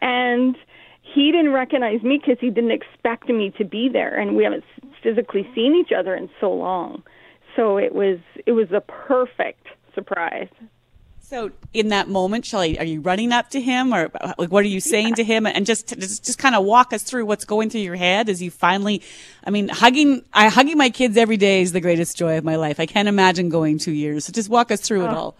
[0.00, 0.56] And
[1.02, 4.18] he didn't recognize me because he didn't expect me to be there.
[4.18, 4.64] And we haven't
[5.02, 7.02] physically seen each other in so long.
[7.54, 10.48] So it was, it was a perfect surprise.
[11.32, 14.68] So in that moment, Shelly, are you running up to him or like what are
[14.68, 15.46] you saying to him?
[15.46, 18.42] And just just, just kind of walk us through what's going through your head as
[18.42, 19.00] you finally
[19.42, 22.56] I mean, hugging I hugging my kids every day is the greatest joy of my
[22.56, 22.78] life.
[22.78, 24.26] I can't imagine going 2 years.
[24.26, 25.16] So just walk us through it Oh.
[25.16, 25.36] all.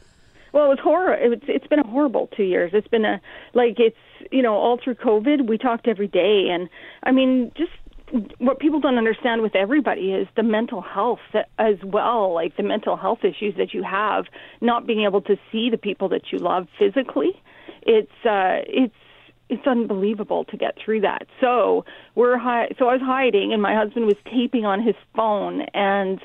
[0.52, 1.12] Well, it was horror.
[1.12, 2.70] It's it's been a horrible two years.
[2.72, 3.20] It's been a
[3.52, 3.96] like it's
[4.30, 5.46] you know all through COVID.
[5.46, 6.70] We talked every day, and
[7.02, 7.72] I mean just
[8.38, 11.20] what people don't understand with everybody is the mental health
[11.58, 14.26] as well, like the mental health issues that you have,
[14.60, 17.32] not being able to see the people that you love physically.
[17.82, 18.94] It's uh, it's
[19.48, 21.26] it's unbelievable to get through that.
[21.40, 25.62] So we're hi- so I was hiding, and my husband was taping on his phone,
[25.74, 26.20] and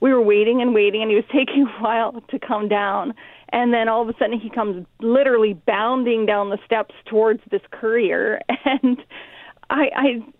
[0.00, 3.14] we were waiting and waiting, and he was taking a while to come down.
[3.52, 7.62] And then all of a sudden, he comes literally bounding down the steps towards this
[7.70, 8.98] courier, and
[9.70, 9.90] I,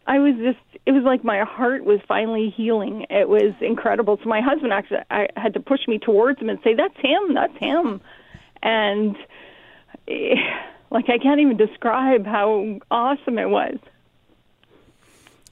[0.07, 0.72] I, I was just.
[0.85, 3.07] It was like my heart was finally healing.
[3.09, 4.19] It was incredible.
[4.23, 7.35] So my husband actually, I had to push me towards him and say, "That's him.
[7.35, 8.01] That's him,"
[8.63, 9.17] and.
[10.09, 10.35] eh,
[10.91, 13.79] like I can't even describe how awesome it was.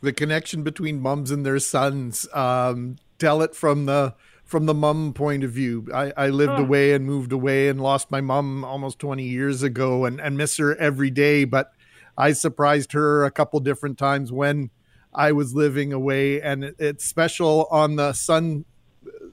[0.03, 2.27] the connection between mums and their sons.
[2.35, 4.14] Um, tell it from the
[4.45, 5.87] from the mum point of view.
[5.95, 6.62] I, I lived Oh.
[6.62, 10.57] away and moved away and lost my mum almost 20 years ago and, and miss
[10.59, 11.45] her every day.
[11.45, 11.71] But
[12.19, 14.71] I surprised her a couple different times when
[15.14, 16.40] I was living away.
[16.40, 18.64] And it, it's special on the son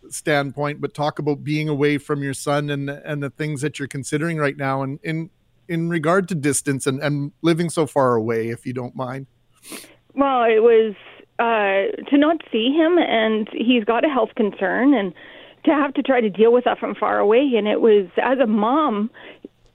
[0.09, 3.87] standpoint, but talk about being away from your son and and the things that you're
[3.87, 5.29] considering right now and in
[5.67, 9.27] in regard to distance and, and living so far away, if you don't mind.
[10.13, 10.95] Well, it was
[11.39, 15.13] uh, to not see him, and he's got a health concern, and
[15.65, 17.51] to have to try to deal with that from far away.
[17.57, 19.11] And it was as a mom,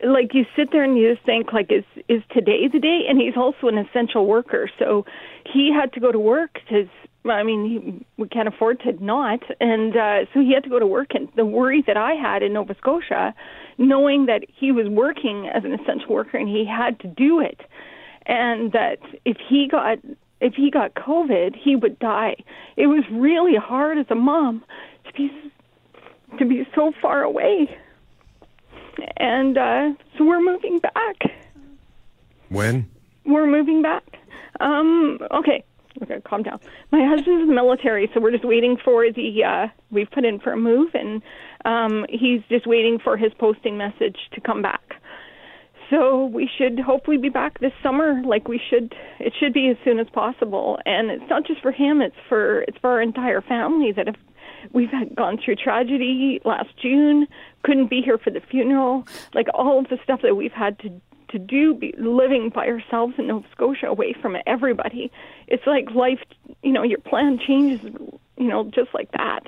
[0.03, 3.03] like you sit there and you just think, like, is is today the day?
[3.09, 5.05] And he's also an essential worker, so
[5.53, 6.89] he had to go to work because.
[7.25, 10.81] I mean, he, we can't afford to not, and uh, so he had to go
[10.81, 11.15] to work.
[11.15, 13.33] And the worry that I had in Nova Scotia,
[13.79, 17.61] knowing that he was working as an essential worker and he had to do it,
[18.27, 19.99] and that if he got
[20.41, 22.35] if he got COVID, he would die.
[22.77, 24.65] It was really hard as a mom
[25.07, 25.31] to be
[26.39, 27.69] to be so far away.
[29.17, 31.33] And uh, so we're moving back.
[32.49, 32.89] When?
[33.25, 34.05] We're moving back.
[34.61, 35.65] Um, okay,
[36.01, 36.59] Okay, calm down.
[36.91, 39.45] My husband's in the military, so we're just waiting for the.
[39.45, 41.23] Uh, we've put in for a move, and
[41.65, 44.95] um, he's just waiting for his posting message to come back.
[45.91, 48.23] So we should hopefully be back this summer.
[48.25, 50.79] Like we should, it should be as soon as possible.
[50.87, 54.17] And it's not just for him; it's for it's for our entire family that have
[54.73, 57.27] we've had gone through tragedy last June.
[57.63, 59.07] Couldn't be here for the funeral.
[59.35, 61.01] Like all of the stuff that we've had to
[61.33, 65.11] to do be living by ourselves in Nova Scotia away from everybody.
[65.49, 66.21] It's like life,
[66.63, 67.81] you know, your plan changes,
[68.37, 69.47] you know, just like that.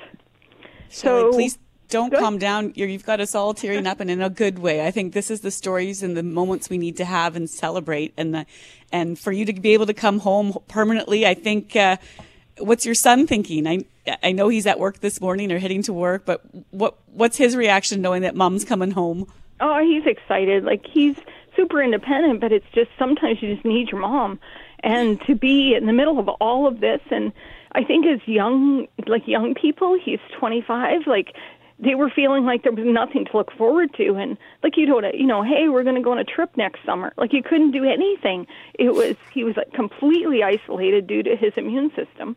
[0.88, 2.72] So please don't calm down.
[2.74, 4.86] You're, you've got us all tearing up and in a good way.
[4.86, 8.14] I think this is the stories and the moments we need to have and celebrate.
[8.16, 8.46] And the,
[8.90, 11.98] and for you to be able to come home permanently, I think, uh,
[12.58, 13.66] what's your son thinking?
[13.66, 13.84] I,
[14.22, 17.56] I know he's at work this morning or heading to work, but what, what's his
[17.56, 19.26] reaction knowing that mom's coming home?
[19.60, 20.64] Oh, he's excited.
[20.64, 21.16] Like he's
[21.56, 24.38] super independent, but it's just sometimes you just need your mom.
[24.80, 27.32] And to be in the middle of all of this, and
[27.72, 31.34] I think as young, like young people, he's 25, like
[31.78, 34.14] they were feeling like there was nothing to look forward to.
[34.14, 36.56] And like you told it, you know, hey, we're going to go on a trip
[36.56, 37.12] next summer.
[37.16, 38.46] Like you couldn't do anything.
[38.74, 42.36] It was, he was like completely isolated due to his immune system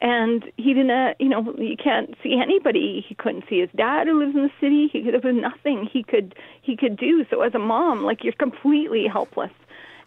[0.00, 4.06] and he didn't uh, you know you can't see anybody he couldn't see his dad
[4.06, 7.42] who lives in the city he there was nothing he could he could do so
[7.42, 9.50] as a mom like you're completely helpless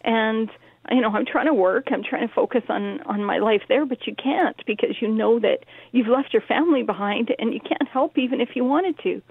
[0.01, 0.49] and
[0.89, 3.85] you know i'm trying to work i'm trying to focus on on my life there
[3.85, 5.59] but you can't because you know that
[5.91, 9.21] you've left your family behind and you can't help even if you wanted to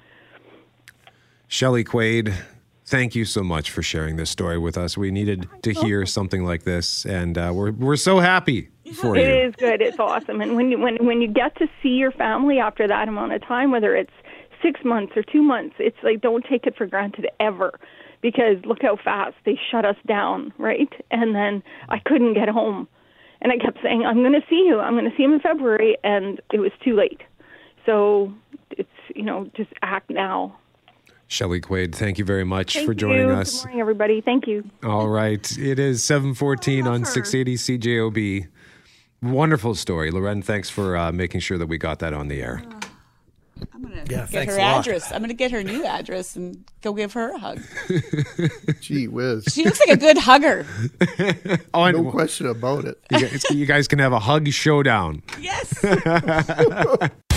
[1.52, 2.32] Shelley Quaid,
[2.86, 4.96] thank you so much for sharing this story with us.
[4.96, 9.22] We needed to hear something like this, and uh, we're we're so happy for you.
[9.22, 9.82] it is good.
[9.82, 10.40] It's awesome.
[10.40, 13.42] And when you, when when you get to see your family after that amount of
[13.44, 14.12] time, whether it's
[14.62, 17.80] six months or two months, it's like don't take it for granted ever,
[18.22, 20.92] because look how fast they shut us down, right?
[21.10, 22.88] And then I couldn't get home,
[23.40, 24.80] and I kept saying I'm going to see you.
[24.80, 27.20] I'm going to see him in February, and it was too late.
[27.86, 28.32] So
[28.70, 30.56] it's you know just act now.
[31.26, 33.34] Shelley Quaid, thank you very much Thank for joining you.
[33.34, 33.60] us.
[33.60, 34.20] Good morning, everybody.
[34.20, 34.68] Thank you.
[34.82, 35.48] All right.
[35.56, 38.48] It is 714 on 680 CJOB.
[39.22, 40.10] Wonderful story.
[40.10, 42.64] Loren, thanks for uh, making sure that we got that on the air.
[43.82, 44.80] Yeah, get thanks her a lot.
[44.80, 45.12] address.
[45.12, 47.60] I'm going to get her new address and go give her a hug.
[48.80, 49.44] Gee whiz.
[49.48, 50.66] She looks like a good hugger.
[51.72, 52.10] Oh, no know.
[52.10, 52.98] question about it.
[53.10, 55.22] You guys, you guys can have a hug showdown.
[55.40, 55.84] Yes.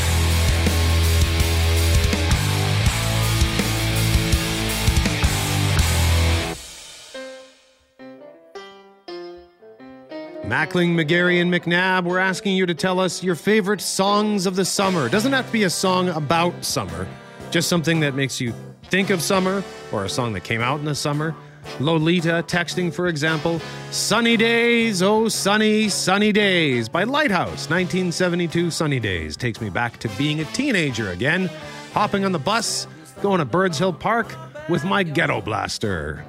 [10.43, 14.65] Mackling, McGarry, and McNabb, we're asking you to tell us your favorite songs of the
[14.65, 15.07] summer.
[15.07, 17.07] Doesn't have to be a song about summer,
[17.49, 18.53] just something that makes you
[18.83, 21.33] think of summer or a song that came out in the summer.
[21.79, 29.37] Lolita texting, for example, Sunny Days, Oh Sunny, Sunny Days by Lighthouse, 1972 Sunny Days.
[29.37, 31.49] Takes me back to being a teenager again,
[31.93, 32.85] hopping on the bus,
[33.21, 34.35] going to Birds Hill Park
[34.67, 36.25] with my ghetto blaster.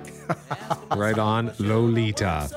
[0.97, 2.49] right on Lolita.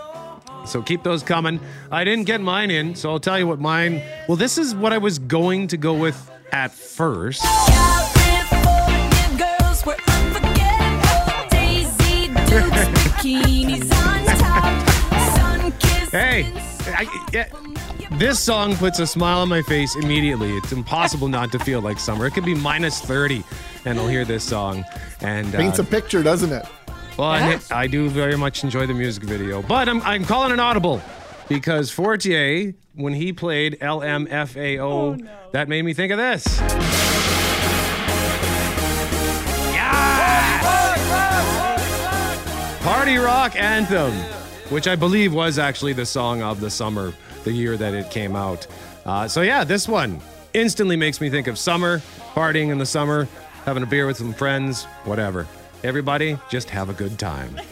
[0.68, 1.60] So keep those coming.
[1.92, 4.02] I didn't get mine in, so I'll tell you what mine.
[4.28, 7.42] Well, this is what I was going to go with at first.
[9.38, 11.50] Girls were unforgettable.
[11.50, 14.90] Daisy Dukes, bikinis on top.
[15.36, 16.52] Sun kissed Hey,
[16.88, 17.50] I, yeah,
[18.18, 20.56] this song puts a smile on my face immediately.
[20.58, 22.26] It's impossible not to feel like summer.
[22.26, 23.44] It could be minus 30,
[23.86, 24.84] and I'll hear this song.
[25.22, 26.66] And uh, Paints a picture, doesn't it?
[27.18, 30.52] Well, and it- I do very much enjoy the music video, but I'm, I'm calling
[30.52, 31.02] an audible
[31.50, 36.46] because Forte, when he played LMFAO, that made me think of this.
[42.82, 44.14] Party Rock Anthem,
[44.70, 48.34] which I believe was actually the song of the summer, the year that it came
[48.36, 48.66] out.
[49.06, 50.22] Uh, so, yeah, this one
[50.54, 52.00] instantly makes me think of summer,
[52.34, 53.28] partying in the summer,
[53.66, 55.46] having a beer with some friends, whatever.
[55.84, 57.56] Everybody, just have a good time.
[57.56, 57.64] My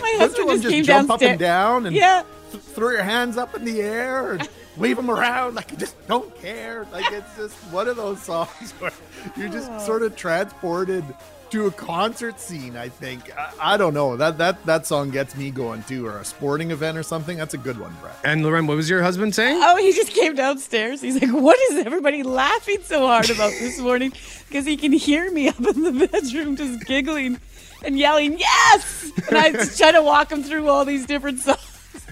[0.00, 2.22] Don't husband you wanna just came jump up and down and Yeah.
[2.50, 5.96] th- throw your hands up in the air and wave them around like you just
[6.08, 6.86] don't care.
[6.92, 8.92] Like it's just one of those songs where
[9.36, 9.78] you're just oh.
[9.78, 11.04] sort of transported
[11.52, 12.76] to a concert scene.
[12.76, 16.18] I think I, I don't know that that that song gets me going too, or
[16.18, 17.36] a sporting event or something.
[17.36, 18.16] That's a good one, Brett.
[18.24, 19.60] And Loren, what was your husband saying?
[19.62, 21.02] Oh, he just came downstairs.
[21.02, 24.12] He's like, "What is everybody laughing so hard about this morning?"
[24.48, 27.38] Because he can hear me up in the bedroom just giggling
[27.84, 31.58] and yelling, "Yes!" And I just try to walk him through all these different songs.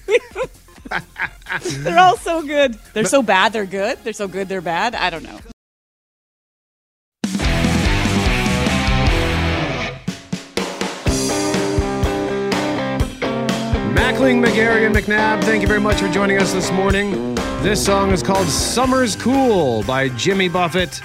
[1.78, 2.74] they're all so good.
[2.92, 3.54] They're so bad.
[3.54, 4.04] They're good.
[4.04, 4.48] They're so good.
[4.48, 4.94] They're bad.
[4.94, 5.38] I don't know.
[14.10, 17.36] Mackling, McGarry, and McNabb, thank you very much for joining us this morning.
[17.62, 21.00] This song is called Summer's Cool by Jimmy Buffett.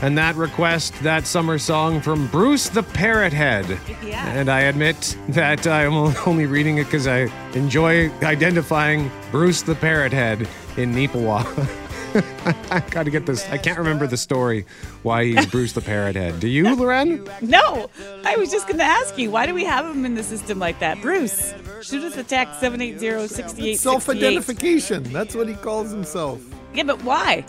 [0.00, 3.78] And that request, that summer song from Bruce the Parrot Head.
[4.02, 4.26] Yeah.
[4.28, 5.92] And I admit that I'm
[6.26, 10.48] only reading it because I enjoy identifying Bruce the Parrot Head
[10.78, 11.68] in Neepawa.
[12.16, 13.48] I gotta get this.
[13.50, 14.64] I can't remember the story
[15.02, 16.40] why he's Bruce the Parrot Head.
[16.40, 17.28] Do you, Loren?
[17.40, 17.90] No,
[18.24, 20.58] I was just going to ask you, why do we have him in the system
[20.58, 21.00] like that?
[21.00, 23.76] Bruce, shoot us a text 780-6868.
[23.78, 25.02] Self-identification.
[25.12, 26.40] That's what he calls himself.
[26.74, 27.44] Yeah, but why?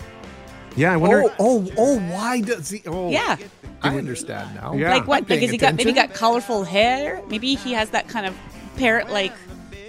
[0.76, 1.24] Yeah, I wonder.
[1.24, 2.00] Oh, oh, oh!
[2.12, 2.84] Why does he?
[2.86, 3.38] Oh, Yeah.
[3.82, 4.74] I understand now.
[4.74, 5.18] Like what?
[5.18, 6.10] I'm Like paying has he got maybe attention.
[6.10, 7.22] got colorful hair?
[7.30, 8.36] Maybe he has that kind of
[8.76, 9.34] parrot like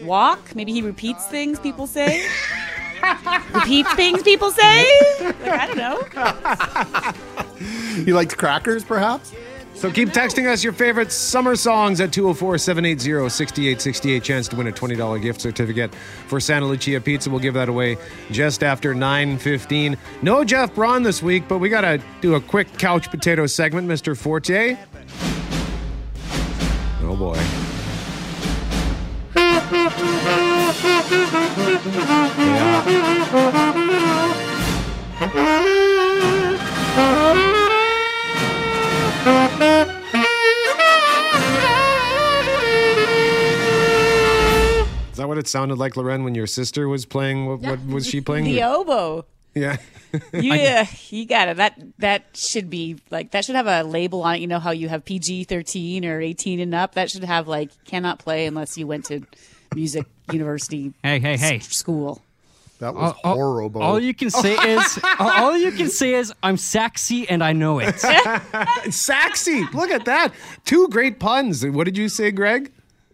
[0.03, 0.55] walk.
[0.55, 2.27] Maybe he repeats things people say.
[3.53, 4.87] repeats things people say.
[5.21, 6.03] Like I don't know.
[8.05, 9.33] He likes crackers, perhaps.
[9.75, 14.23] So keep texting us your favorite summer songs at 204-780-6868.
[14.23, 15.95] Chance to win a $20 gift certificate
[16.27, 17.31] for Santa Lucia Pizza.
[17.31, 17.97] We'll give that away
[18.31, 19.97] just after 9.15.
[20.23, 23.89] No Jeff Braun this week, but we got to do a quick couch potato segment,
[23.89, 24.17] Mr.
[24.17, 24.77] Forte.
[27.03, 27.39] Oh, boy.
[45.11, 47.47] Is that what it sounded like, Loren, when your sister was playing?
[47.47, 48.45] What, what was she playing?
[48.45, 49.25] The oboe.
[49.55, 49.79] Yeah.
[50.33, 51.59] Yeah, you got it.
[51.59, 54.41] That that should be like that should have a label on it.
[54.41, 56.95] You know how you have PG thirteen or eighteen and up.
[56.95, 59.21] That should have like cannot play unless you went to
[59.75, 60.93] music university.
[61.03, 61.59] Hey, hey, hey.
[61.61, 62.23] School.
[62.81, 63.83] That was horrible.
[63.83, 67.81] All you can say is, all you can say is, I'm sexy and I know
[67.81, 67.99] it.
[68.91, 69.65] sexy.
[69.73, 70.33] Look at that.
[70.65, 71.67] Two great puns.
[71.67, 72.71] What did you say, Greg?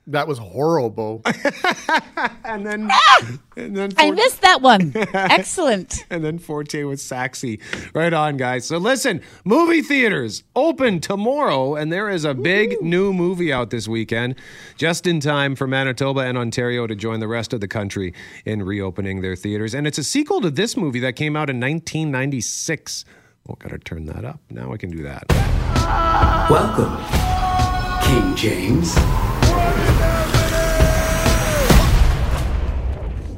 [0.07, 1.23] That was horrible.
[2.45, 3.39] and then, ah!
[3.57, 4.93] and then I missed that one.
[5.15, 6.05] Excellent.
[6.11, 7.61] and then Forte was sexy.
[7.95, 8.67] Right on, guys.
[8.67, 13.89] So listen, movie theaters open tomorrow, and there is a big new movie out this
[13.89, 14.35] weekend,
[14.77, 18.13] just in time for Manitoba and Ontario to join the rest of the country
[18.45, 19.75] in reopening their theaters.
[19.75, 23.07] And it's a sequel to this movie that came out in 1996.
[23.49, 24.41] Oh, gotta turn that up.
[24.51, 25.25] Now I can do that.
[26.51, 26.95] Welcome,
[28.07, 28.95] King James.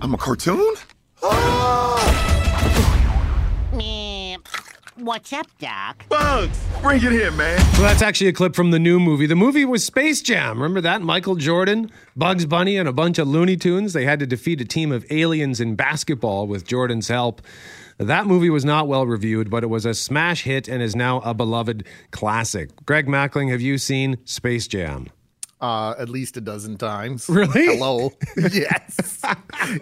[0.07, 0.75] I'm a cartoon?
[1.21, 1.97] Ah!
[4.95, 6.09] What's up, Doc?
[6.09, 7.59] Bugs, bring it here, man.
[7.75, 9.27] So that's actually a clip from the new movie.
[9.27, 10.59] The movie was Space Jam.
[10.63, 11.03] Remember that?
[11.03, 13.95] Michael Jordan, Bugs Bunny, and a bunch of Looney Tunes.
[13.95, 17.43] They had to defeat a team of aliens in basketball with Jordan's help.
[17.99, 21.19] That movie was not well reviewed, but it was a smash hit and is now
[21.23, 22.71] a beloved classic.
[22.87, 25.09] Greg Mackling, have you seen Space Jam?
[25.61, 27.29] Uh, at least a dozen times.
[27.31, 27.65] Really?
[27.67, 28.13] Hello.
[28.37, 29.23] yes.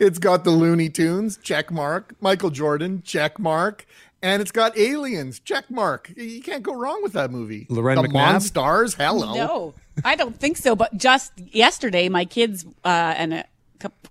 [0.01, 2.15] it's got the Looney Tunes, check mark.
[2.21, 3.85] Michael Jordan, check mark.
[4.23, 6.11] And it's got aliens, check mark.
[6.17, 7.67] You can't go wrong with that movie.
[7.69, 8.35] Loren the McNabb?
[8.37, 9.35] Monstars, hello.
[9.35, 10.75] No, I don't think so.
[10.77, 13.45] But just yesterday, my kids uh, and a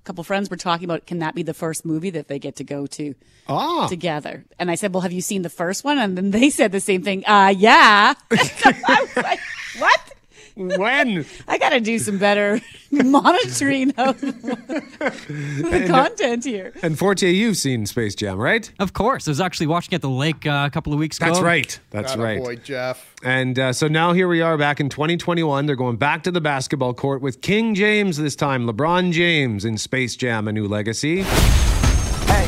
[0.04, 2.64] couple friends were talking about can that be the first movie that they get to
[2.64, 3.16] go to
[3.48, 3.88] Ah.
[3.88, 4.46] together?
[4.60, 6.80] And I said, "Well, have you seen the first one?" And then they said the
[6.80, 7.26] same thing.
[7.26, 8.14] Uh, yeah.
[8.32, 9.40] I was like,
[9.80, 10.13] "What?"
[10.56, 11.26] When?
[11.48, 16.74] I got to do some better monitoring of the content here.
[16.84, 18.72] And Forte, you've seen Space Jam, right?
[18.80, 19.28] Of course.
[19.28, 21.28] I was actually watching at the lake uh, a couple of weeks ago.
[21.28, 21.80] That's right.
[21.90, 22.40] That's right.
[22.40, 23.14] Boy, Jeff.
[23.24, 25.66] And uh, so now here we are back in 2021.
[25.66, 29.78] They're going back to the basketball court with King James this time, LeBron James in
[29.78, 31.24] Space Jam: A New Legacy.
[31.24, 32.48] Hey,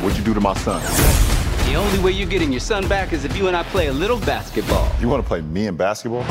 [0.00, 1.31] what'd you do to my son?
[1.72, 3.94] The only way you're getting your son back is if you and I play a
[3.94, 4.92] little basketball.
[5.00, 6.22] You want to play me in basketball?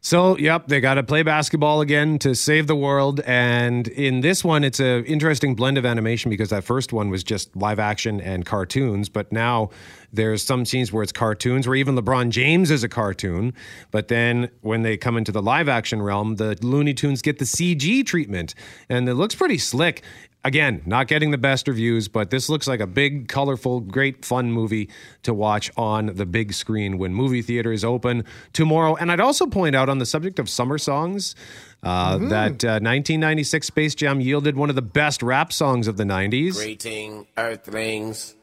[0.00, 3.20] So, yep, they got to play basketball again to save the world.
[3.26, 7.22] And in this one, it's an interesting blend of animation because that first one was
[7.22, 9.10] just live action and cartoons.
[9.10, 9.68] But now
[10.14, 13.52] there's some scenes where it's cartoons, where even LeBron James is a cartoon.
[13.90, 17.44] But then when they come into the live action realm, the Looney Tunes get the
[17.44, 18.54] CG treatment.
[18.88, 20.02] And it looks pretty slick.
[20.42, 24.50] Again, not getting the best reviews, but this looks like a big, colorful, great, fun
[24.50, 24.88] movie
[25.22, 28.24] to watch on the big screen when movie theaters open
[28.54, 28.96] tomorrow.
[28.96, 31.34] And I'd also point out on the subject of summer songs
[31.82, 36.04] uh, that uh, 1996 Space Jam yielded one of the best rap songs of the
[36.04, 36.54] 90s.
[36.54, 38.34] Greeting, Earthlings.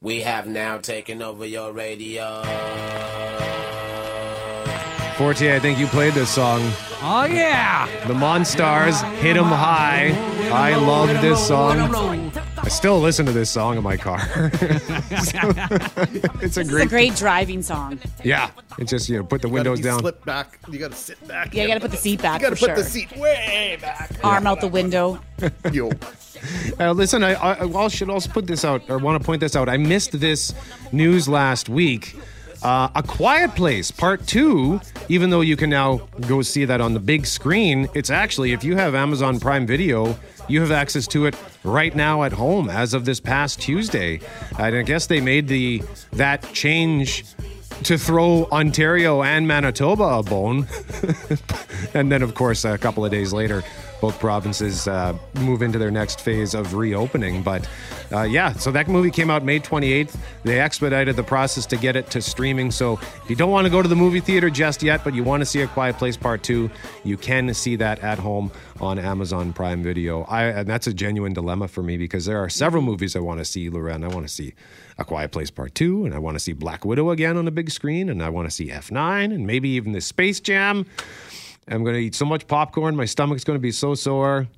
[0.00, 2.42] We have now taken over your radio.
[5.16, 6.60] Forte, I think you played this song.
[7.00, 7.86] Oh, yeah.
[8.08, 10.08] The Monstars, Hit 'em High.
[10.52, 11.78] I love this song.
[12.58, 14.20] I still listen to this song in my car.
[15.10, 18.00] It's a This is great, a great driving song.
[18.24, 20.00] Yeah, it's just you know put the You windows down.
[20.00, 20.58] Slip back.
[20.70, 21.54] You got to sit back.
[21.54, 22.40] Yeah, you got to put the seat back.
[22.40, 24.10] You got to for put the seat way back.
[24.24, 25.20] Arm out the window.
[25.72, 25.90] Yo.
[26.80, 29.54] Uh, listen, I, I, I should also put this out, or want to point this
[29.54, 29.68] out.
[29.68, 30.52] I missed this
[30.92, 32.16] news last week.
[32.64, 36.94] Uh, a Quiet Place Part 2, even though you can now go see that on
[36.94, 41.26] the big screen, it's actually, if you have Amazon Prime Video, you have access to
[41.26, 44.18] it right now at home as of this past Tuesday.
[44.58, 47.26] And I guess they made the that change
[47.82, 50.66] to throw Ontario and Manitoba a bone.
[51.94, 53.62] and then, of course, a couple of days later,
[54.04, 57.42] both provinces uh, move into their next phase of reopening.
[57.42, 57.66] But
[58.12, 60.14] uh, yeah, so that movie came out May 28th.
[60.42, 62.70] They expedited the process to get it to streaming.
[62.70, 65.24] So if you don't want to go to the movie theater just yet, but you
[65.24, 66.70] want to see A Quiet Place Part 2,
[67.02, 70.24] you can see that at home on Amazon Prime Video.
[70.24, 73.38] I, and that's a genuine dilemma for me because there are several movies I want
[73.38, 74.04] to see, Loren.
[74.04, 74.52] I want to see
[74.98, 77.50] A Quiet Place Part 2, and I want to see Black Widow again on the
[77.50, 80.84] big screen, and I want to see F9, and maybe even the Space Jam.
[81.68, 84.48] I'm going to eat so much popcorn, my stomach's going to be so sore.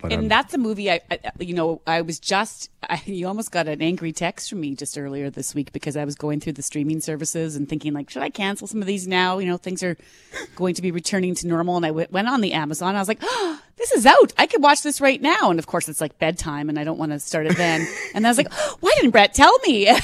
[0.00, 3.26] But and I'm- that's a movie I, I you know i was just I, you
[3.26, 6.40] almost got an angry text from me just earlier this week because i was going
[6.40, 9.38] through the streaming services and thinking like should i cancel some of these now?
[9.38, 9.96] You know things are
[10.56, 11.76] going to be returning to normal.
[11.76, 12.94] And I w- went on the amazon.
[12.94, 14.32] I was like oh, this is out.
[14.38, 15.50] I could watch this right now.
[15.50, 17.86] And of course it's like bedtime and i don't want to start it then.
[18.14, 19.88] And i was like why didn't brett tell me?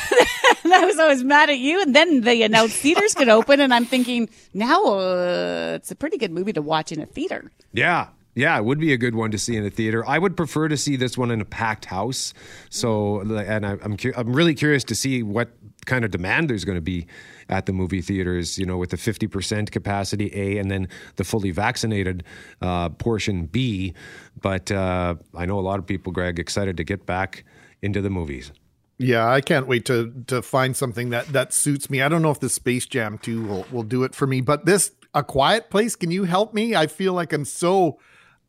[0.64, 1.82] And i was always mad at you.
[1.82, 6.18] And then they announced theaters could open and i'm thinking now uh, it's a pretty
[6.18, 7.50] good movie to watch in a theater.
[7.72, 8.08] Yeah.
[8.34, 10.06] Yeah, it would be a good one to see in a theater.
[10.08, 12.32] I would prefer to see this one in a packed house.
[12.70, 15.50] So, and I, I'm cu- I'm really curious to see what
[15.84, 17.06] kind of demand there's going to be
[17.50, 18.58] at the movie theaters.
[18.58, 22.24] You know, with the 50% capacity A, and then the fully vaccinated
[22.62, 23.92] uh, portion B.
[24.40, 27.44] But uh, I know a lot of people, Greg, excited to get back
[27.82, 28.50] into the movies.
[28.96, 32.00] Yeah, I can't wait to to find something that that suits me.
[32.00, 34.64] I don't know if the Space Jam 2 will will do it for me, but
[34.64, 36.74] this A Quiet Place, can you help me?
[36.74, 37.98] I feel like I'm so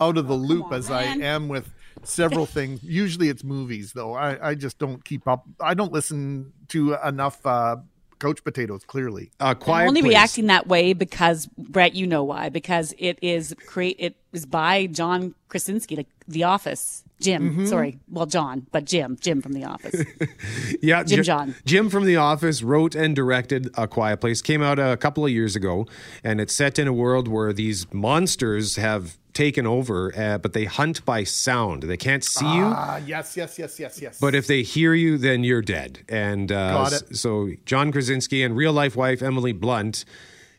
[0.01, 1.73] out of the loop as I am with
[2.03, 2.83] several things.
[2.83, 4.13] Usually it's movies though.
[4.13, 5.45] I I just don't keep up.
[5.59, 7.77] I don't listen to enough uh
[8.19, 9.31] Couch Potatoes clearly.
[9.41, 12.47] Uh, quiet, I'm only reacting that way because Brett, you know why?
[12.47, 13.97] Because it is create.
[13.99, 17.03] It is by John Krasinski, like The Office.
[17.19, 17.67] Jim, Mhm.
[17.67, 17.99] sorry.
[18.09, 20.03] Well, John, but Jim, Jim from The Office.
[20.81, 21.55] Yeah, Jim Ji- John.
[21.65, 24.41] Jim from The Office wrote and directed A Quiet Place.
[24.41, 25.85] Came out a couple of years ago,
[26.23, 30.65] and it's set in a world where these monsters have taken over, uh, but they
[30.65, 31.83] hunt by sound.
[31.83, 32.65] They can't see you.
[32.65, 34.19] Ah, yes, yes, yes, yes, yes.
[34.19, 35.99] But if they hear you, then you're dead.
[36.07, 37.15] And uh, Got it.
[37.17, 40.05] so John Krasinski and real life wife Emily Blunt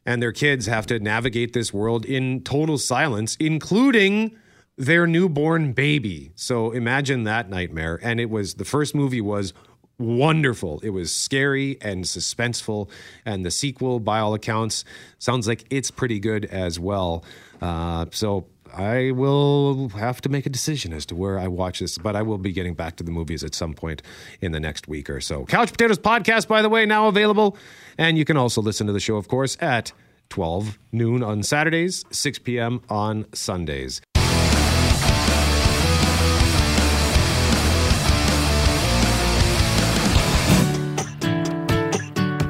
[0.07, 4.37] and their kids have to navigate this world in total silence, including
[4.77, 6.33] their newborn baby.
[6.35, 8.01] So imagine that nightmare.
[8.03, 9.55] And it was the first movie was
[9.99, 10.81] wonderful.
[10.81, 12.89] It was scary and suspenseful.
[13.25, 14.85] And the sequel, by all accounts,
[15.19, 17.25] sounds like it's pretty good as well.
[17.63, 18.47] Uh, so
[18.77, 22.23] I will have to make a decision as to where I watch this, but I
[22.23, 24.03] will be getting back to the movies at some point
[24.41, 25.45] in the next week or so.
[25.45, 27.57] Couch Potatoes podcast, by the way, now available.
[27.99, 29.93] And you can also listen to the show, of course, at
[30.31, 32.81] 12 noon on Saturdays, 6 p.m.
[32.89, 34.01] on Sundays.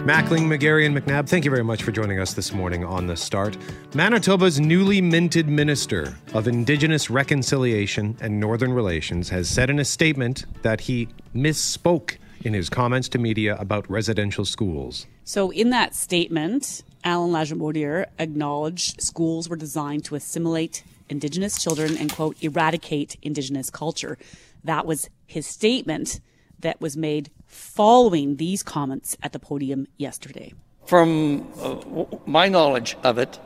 [0.05, 3.17] Mackling, McGarry, and McNabb, thank you very much for joining us this morning on The
[3.17, 3.57] Start.
[3.95, 10.45] Manitoba's newly minted Minister of Indigenous Reconciliation and Northern Relations has said in a statement
[10.61, 15.07] that he misspoke in his comments to media about residential schools.
[15.25, 22.13] So, in that statement, Alan Lagimodiere acknowledged schools were designed to assimilate Indigenous children and,
[22.13, 24.19] quote, eradicate Indigenous culture.
[24.65, 26.21] That was his statement
[26.61, 30.53] that was made following these comments at the podium yesterday.
[30.87, 33.39] From uh, my knowledge of it,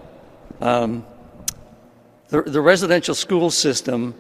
[0.61, 1.05] um,
[2.29, 4.15] the, the residential school system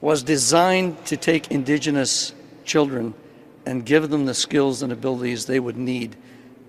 [0.00, 3.14] was designed to take Indigenous children
[3.64, 6.16] and give them the skills and abilities they would need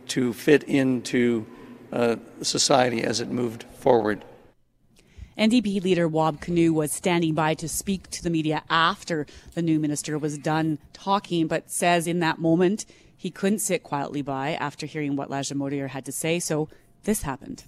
[0.07, 1.45] to fit into
[1.91, 4.23] uh, society as it moved forward.
[5.41, 9.25] NDP leader Wab Kinew was standing by to speak to the media after
[9.55, 12.85] the new minister was done talking, but says in that moment
[13.17, 16.39] he couldn't sit quietly by after hearing what Lagimodiere had to say.
[16.39, 16.69] So
[17.05, 17.63] this happened.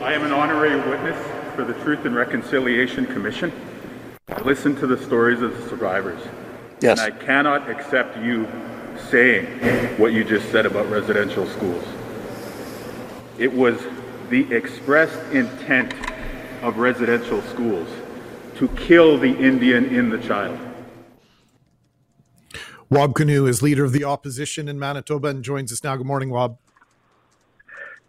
[0.00, 1.16] I am an honorary witness
[1.54, 3.52] for the Truth and Reconciliation Commission.
[4.26, 6.20] I listened to the stories of the survivors.
[6.80, 6.98] Yes.
[6.98, 8.48] And I cannot accept you
[9.10, 9.46] saying
[9.96, 11.84] what you just said about residential schools.
[13.38, 13.80] It was
[14.28, 15.94] the expressed intent
[16.62, 17.88] of residential schools
[18.56, 20.58] to kill the Indian in the child.
[22.88, 25.96] Wab Kinew is leader of the opposition in Manitoba and joins us now.
[25.96, 26.58] Good morning, Wab.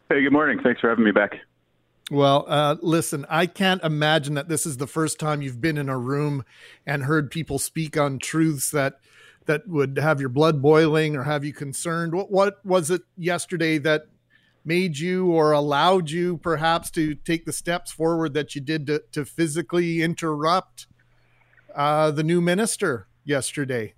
[0.09, 0.59] Hey, good morning.
[0.63, 1.39] Thanks for having me back.
[2.09, 5.89] Well, uh, listen, I can't imagine that this is the first time you've been in
[5.89, 6.45] a room
[6.85, 8.99] and heard people speak on truths that
[9.47, 12.13] that would have your blood boiling or have you concerned.
[12.13, 14.03] What what was it yesterday that
[14.67, 19.01] made you or allowed you perhaps to take the steps forward that you did to,
[19.13, 20.87] to physically interrupt
[21.73, 23.93] uh, the new minister yesterday?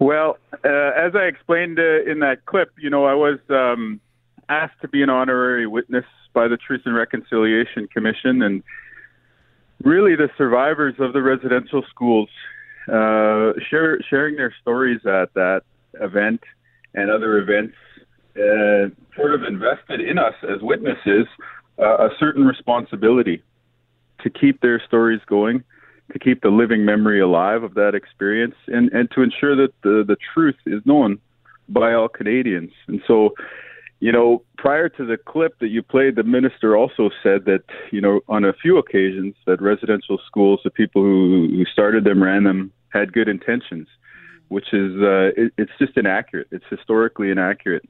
[0.00, 4.00] Well, uh, as I explained uh, in that clip, you know, I was um,
[4.48, 8.62] asked to be an honorary witness by the Truth and Reconciliation Commission, and
[9.82, 12.28] really the survivors of the residential schools
[12.88, 15.62] uh, share, sharing their stories at that
[16.00, 16.40] event
[16.94, 17.74] and other events
[18.36, 21.26] uh, sort of invested in us as witnesses
[21.78, 23.42] uh, a certain responsibility
[24.22, 25.62] to keep their stories going,
[26.12, 30.04] to keep the living memory alive of that experience, and, and to ensure that the,
[30.06, 31.18] the truth is known
[31.68, 32.72] by all Canadians.
[32.86, 33.34] And so,
[34.00, 38.00] you know, prior to the clip that you played, the minister also said that, you
[38.00, 42.44] know, on a few occasions that residential schools, the people who, who started them, ran
[42.44, 43.88] them, had good intentions,
[44.48, 46.46] which is, uh, it, it's just inaccurate.
[46.50, 47.88] It's historically inaccurate.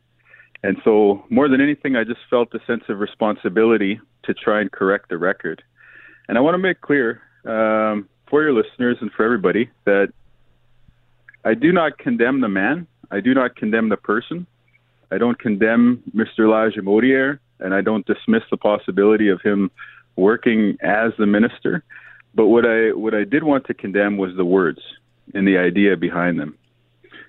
[0.62, 4.70] And so, more than anything, I just felt a sense of responsibility to try and
[4.70, 5.62] correct the record.
[6.28, 10.12] And I want to make clear um, for your listeners and for everybody that
[11.44, 12.86] I do not condemn the man.
[13.10, 14.46] I do not condemn the person.
[15.12, 16.40] I don't condemn Mr.
[16.40, 19.70] Lagimodiere, and I don't dismiss the possibility of him
[20.16, 21.84] working as the minister.
[22.34, 24.80] But what I what I did want to condemn was the words
[25.34, 26.58] and the idea behind them.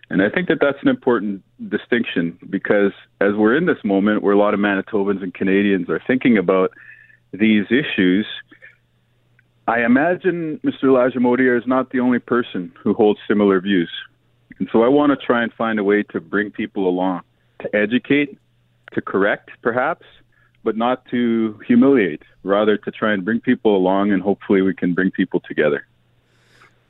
[0.10, 4.34] And I think that that's an important distinction because as we're in this moment where
[4.34, 6.72] a lot of Manitobans and Canadians are thinking about
[7.34, 8.26] these issues,
[9.68, 10.86] I imagine Mr.
[10.86, 13.92] Lagimodiere is not the only person who holds similar views.
[14.60, 17.22] And so I want to try and find a way to bring people along,
[17.60, 18.38] to educate,
[18.94, 20.06] to correct perhaps,
[20.64, 24.94] but not to humiliate, rather to try and bring people along and hopefully we can
[24.94, 25.86] bring people together.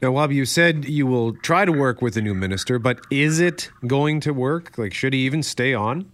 [0.02, 3.40] Now, Wab, you said you will try to work with the new minister, but is
[3.40, 4.78] it going to work?
[4.78, 6.12] Like, should he even stay on?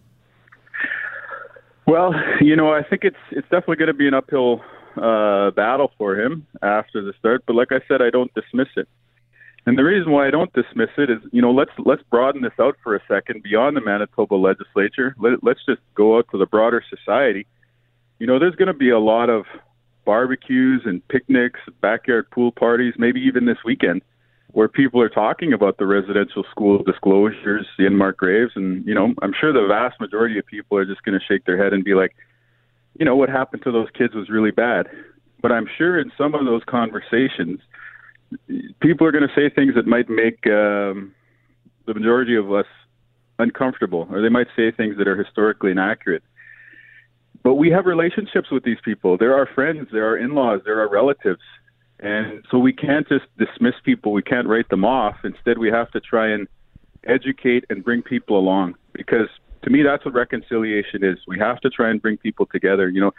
[1.85, 4.61] Well, you know, I think it's it's definitely going to be an uphill
[4.95, 7.43] uh, battle for him after the start.
[7.45, 8.87] But like I said, I don't dismiss it.
[9.65, 12.53] And the reason why I don't dismiss it is, you know, let's let's broaden this
[12.59, 15.13] out for a second beyond the Manitoba legislature.
[15.19, 17.47] Let, let's just go out to the broader society.
[18.19, 19.45] You know, there's going to be a lot of
[20.05, 24.01] barbecues and picnics, backyard pool parties, maybe even this weekend,
[24.51, 29.13] where people are talking about the residential school disclosures, the unmarked graves, and you know,
[29.21, 31.83] I'm sure the vast majority of people are just going to shake their head and
[31.83, 32.15] be like,
[32.99, 34.87] you know, what happened to those kids was really bad.
[35.41, 37.59] But I'm sure in some of those conversations,
[38.79, 41.13] people are going to say things that might make um,
[41.85, 42.67] the majority of us
[43.39, 46.23] uncomfortable, or they might say things that are historically inaccurate.
[47.43, 49.17] But we have relationships with these people.
[49.17, 51.41] They're our friends, they're our in laws, they're our relatives.
[51.99, 55.17] And so we can't just dismiss people, we can't write them off.
[55.23, 56.47] Instead, we have to try and
[57.05, 59.27] educate and bring people along because
[59.63, 61.17] to me, that's what reconciliation is.
[61.27, 62.89] We have to try and bring people together.
[62.89, 63.11] You know,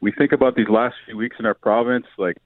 [0.00, 2.36] we think about these last few weeks in our province, like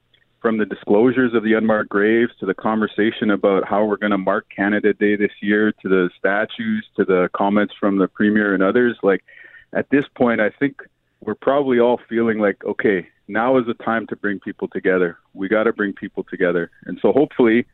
[0.40, 4.18] from the disclosures of the unmarked graves to the conversation about how we're going to
[4.18, 8.62] mark Canada Day this year to the statues to the comments from the premier and
[8.62, 8.96] others.
[9.02, 9.24] Like
[9.72, 10.80] at this point, I think
[11.20, 15.18] we're probably all feeling like, okay, now is the time to bring people together.
[15.34, 16.70] We got to bring people together.
[16.86, 17.66] And so hopefully,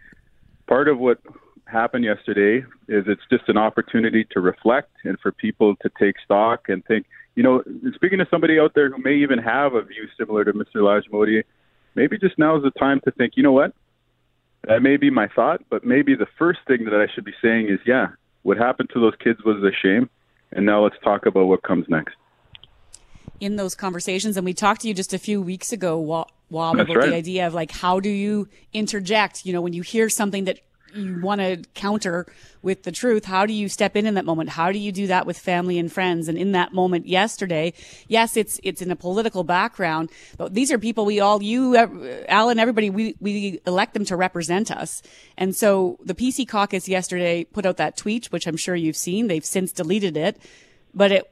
[0.67, 1.19] part of what
[1.67, 6.69] happened yesterday is it's just an opportunity to reflect and for people to take stock
[6.69, 7.63] and think, you know,
[7.95, 10.77] speaking to somebody out there who may even have a view similar to Mr.
[10.77, 11.45] Lagimodiere,
[11.95, 13.73] maybe just now is the time to think, you know what?
[14.65, 17.69] That may be my thought, but maybe the first thing that I should be saying
[17.69, 18.09] is, yeah,
[18.43, 20.09] what happened to those kids was a shame.
[20.53, 22.15] And now let's talk about what comes next
[23.41, 24.37] in those conversations.
[24.37, 25.99] And we talked to you just a few weeks ago,
[26.77, 27.11] That's about right.
[27.11, 29.45] the idea of like, how do you interject?
[29.45, 30.61] You know, when you hear something that
[30.95, 32.27] you want to counter
[32.63, 34.51] with the truth, how do you step in in that moment?
[34.51, 36.29] How do you do that with family and friends?
[36.29, 37.75] And in that moment yesterday,
[38.09, 41.77] yes, it's, it's in a political background, but these are people we all, you,
[42.29, 45.03] Alan, everybody, we, we elect them to represent us.
[45.37, 49.27] And so the PC caucus yesterday put out that tweet, which I'm sure you've seen.
[49.27, 50.39] They've since deleted it,
[50.95, 51.31] but it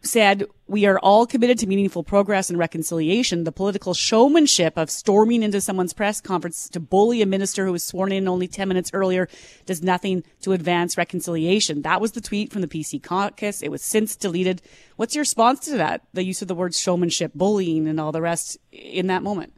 [0.00, 3.44] said, we are all committed to meaningful progress and reconciliation.
[3.44, 7.84] The political showmanship of storming into someone's press conference to bully a minister who was
[7.84, 9.28] sworn in only 10 minutes earlier
[9.66, 11.82] does nothing to advance reconciliation.
[11.82, 13.62] That was the tweet from the PC caucus.
[13.62, 14.62] It was since deleted.
[14.96, 16.02] What's your response to that?
[16.14, 19.52] The use of the words showmanship, bullying, and all the rest in that moment?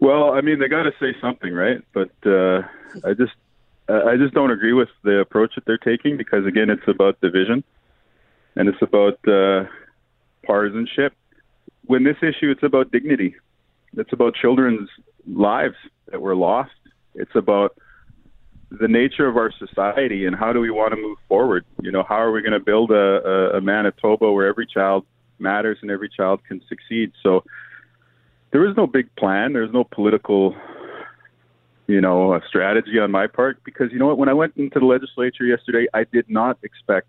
[0.00, 1.80] Well, I mean, they got to say something, right?
[1.92, 2.62] But uh,
[3.04, 3.32] I just,
[3.88, 7.20] I I just don't agree with the approach that they're taking because, again, it's about
[7.20, 7.64] division,
[8.58, 9.64] and it's about uh,
[10.44, 11.14] partisanship.
[11.86, 13.36] When this issue, it's about dignity.
[13.96, 14.90] It's about children's
[15.26, 15.76] lives
[16.10, 16.72] that were lost.
[17.14, 17.78] It's about
[18.70, 21.64] the nature of our society and how do we want to move forward.
[21.80, 22.94] You know, how are we going to build a,
[23.54, 25.06] a, a Manitoba where every child
[25.38, 27.12] matters and every child can succeed?
[27.22, 27.44] So
[28.50, 29.52] there is no big plan.
[29.52, 30.56] There's no political,
[31.86, 34.18] you know, strategy on my part because you know what?
[34.18, 37.06] When I went into the legislature yesterday, I did not expect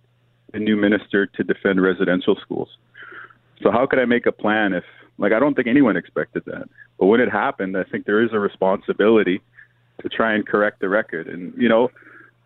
[0.52, 2.70] the new minister to defend residential schools.
[3.62, 4.84] So how could I make a plan if,
[5.18, 6.70] like, I don't think anyone expected that.
[6.97, 9.41] But when it happened, I think there is a responsibility
[10.02, 11.28] to try and correct the record.
[11.28, 11.91] And you know,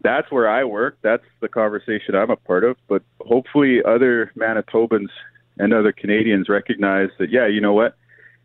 [0.02, 0.98] that's where I work.
[1.02, 2.78] That's the conversation I'm a part of.
[2.88, 5.10] But hopefully, other Manitobans
[5.58, 7.96] and other Canadians recognize that, yeah, you know what?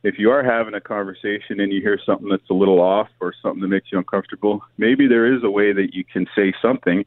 [0.04, 3.34] If you are having a conversation and you hear something that's a little off or
[3.42, 7.04] something that makes you uncomfortable, maybe there is a way that you can say something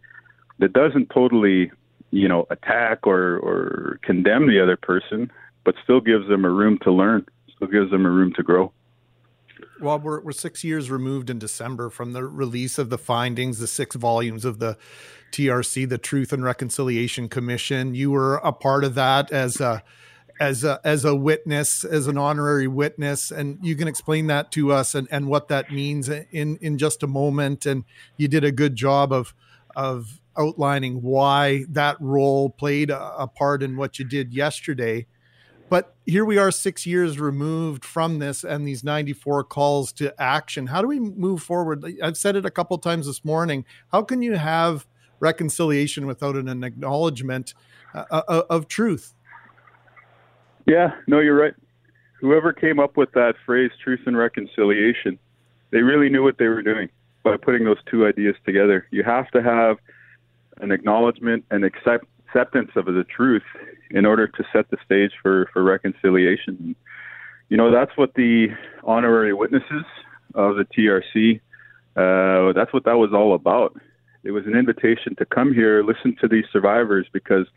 [0.60, 1.72] that doesn't totally,
[2.12, 5.32] you know, attack or, or condemn the other person,
[5.64, 8.72] but still gives them a room to learn, still gives them a room to grow.
[9.80, 13.68] Well, we're, we're six years removed in December from the release of the findings, the
[13.68, 14.78] six volumes of the
[15.32, 17.96] TRC, the Truth and Reconciliation Commission.
[17.96, 19.84] You were a part of that as a
[20.40, 24.72] as a as a witness, as an honorary witness, and you can explain that to
[24.72, 27.66] us and, and what that means in in just a moment.
[27.66, 27.84] And
[28.18, 29.34] you did a good job of
[29.76, 35.06] of outlining why that role played a, a part in what you did yesterday.
[35.70, 40.68] But here we are six years removed from this and these 94 calls to action.
[40.68, 41.86] How do we move forward?
[42.04, 43.64] I've said it a couple times this morning.
[43.92, 44.86] How can you have
[45.22, 47.54] reconciliation without an, an acknowledgement
[47.94, 49.14] uh, uh, of truth?
[50.68, 51.54] Yeah, no, you're right.
[52.20, 55.18] Whoever came up with that phrase, truth and reconciliation,
[55.72, 56.90] they really knew what they were doing
[57.24, 58.88] by putting those two ideas together.
[58.92, 59.78] You have to have
[60.62, 63.44] an acknowledgement and accept, acceptance of the truth
[63.90, 66.76] in order to set the stage for, for reconciliation.
[67.50, 68.48] You know, that's what the
[68.84, 69.84] honorary witnesses
[70.36, 71.42] of the TRC,
[71.98, 73.76] uh, that's what that was all about.
[74.24, 77.48] It was an invitation to come here, listen to these survivors, because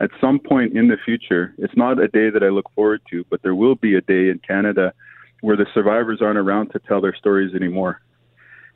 [0.00, 3.24] at some point in the future, it's not a day that I look forward to,
[3.28, 4.94] but there will be a day in Canada
[5.42, 8.00] where the survivors aren't around to tell their stories anymore.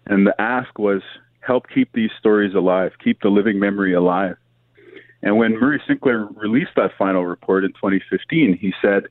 [0.07, 1.03] And the ask was
[1.47, 4.37] help keep these stories alive, keep the living memory alive.
[5.23, 9.05] And when Murray Sinclair released that final report in 2015, he said,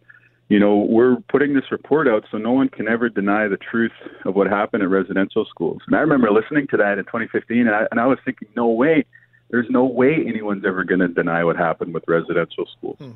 [0.50, 3.92] you know, we're putting this report out so no one can ever deny the truth
[4.26, 5.82] of what happened at residential schools.
[5.88, 8.68] And I remember listening to that in 2015, and I, and I was thinking, no
[8.68, 9.06] way,
[9.50, 12.98] there's no way anyone's ever going to deny what happened with residential schools.
[13.00, 13.12] Hmm.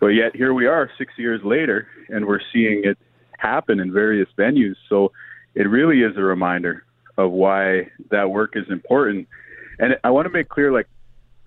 [0.00, 2.98] But yet here we are six years later, and we're seeing it
[3.38, 4.76] happen in various venues.
[4.88, 5.12] So
[5.54, 6.84] it really is a reminder
[7.18, 9.28] of why that work is important.
[9.78, 10.86] And I want to make clear, like,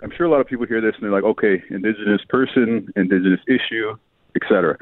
[0.04, 3.42] I'm sure a lot of people hear this and they're like, okay, indigenous person, indigenous
[3.48, 3.98] issue,
[4.36, 4.78] etc.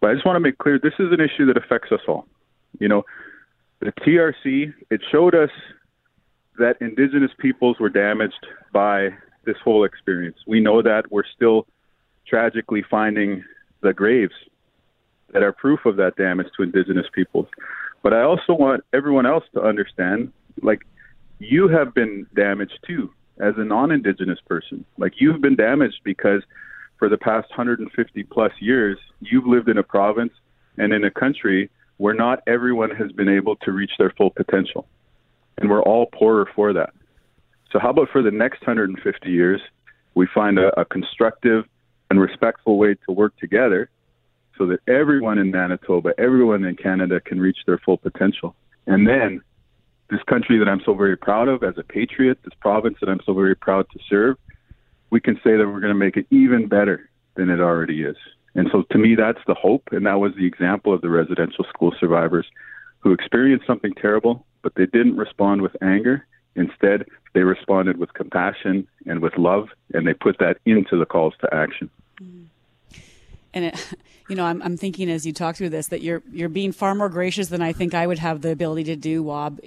[0.00, 2.26] But I just want to make clear this is an issue that affects us all.
[2.78, 3.02] You know,
[3.80, 5.50] the TRC, it showed us
[6.58, 9.10] that indigenous peoples were damaged by
[9.44, 10.36] this whole experience.
[10.46, 11.66] We know that we're still
[12.26, 13.42] tragically finding
[13.82, 14.34] the graves
[15.32, 17.46] that are proof of that damage to indigenous peoples.
[18.02, 20.82] But I also want everyone else to understand like
[21.38, 23.10] you have been damaged too
[23.40, 24.84] as a non-indigenous person.
[24.98, 26.42] Like you've been damaged because
[26.98, 30.32] for the past 150 plus years, you've lived in a province
[30.76, 34.86] and in a country where not everyone has been able to reach their full potential.
[35.58, 36.92] And we're all poorer for that.
[37.72, 39.60] So how about for the next 150 years,
[40.14, 41.64] we find a, a constructive
[42.10, 43.88] and respectful way to work together
[44.60, 48.54] so that everyone in Manitoba, everyone in Canada can reach their full potential.
[48.86, 49.40] And then
[50.10, 53.20] this country that I'm so very proud of as a patriot, this province that I'm
[53.24, 54.36] so very proud to serve,
[55.08, 58.16] we can say that we're going to make it even better than it already is.
[58.54, 59.88] And so to me, that's the hope.
[59.92, 62.44] And that was the example of the residential school survivors
[62.98, 66.26] who experienced something terrible, but they didn't respond with anger.
[66.54, 71.32] Instead, they responded with compassion and with love, and they put that into the calls
[71.40, 71.88] to action.
[72.20, 72.44] Mm.
[73.52, 73.94] And it,
[74.28, 76.94] you know, I'm, I'm thinking as you talk through this that you're you're being far
[76.94, 79.60] more gracious than I think I would have the ability to do, Wab,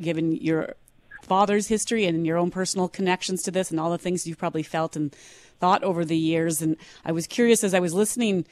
[0.00, 0.74] given your
[1.22, 4.62] father's history and your own personal connections to this and all the things you've probably
[4.62, 5.14] felt and
[5.58, 6.60] thought over the years.
[6.60, 8.44] And I was curious as I was listening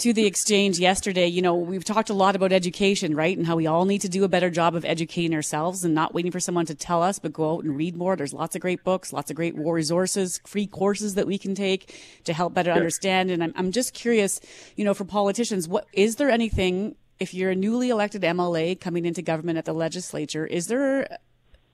[0.00, 3.36] to the exchange yesterday, you know, we've talked a lot about education, right?
[3.36, 6.14] And how we all need to do a better job of educating ourselves and not
[6.14, 8.16] waiting for someone to tell us, but go out and read more.
[8.16, 11.54] There's lots of great books, lots of great war resources, free courses that we can
[11.54, 11.94] take
[12.24, 13.30] to help better understand.
[13.30, 14.40] And I'm, I'm just curious,
[14.76, 19.04] you know, for politicians, what is there anything if you're a newly elected MLA coming
[19.04, 21.18] into government at the legislature, is there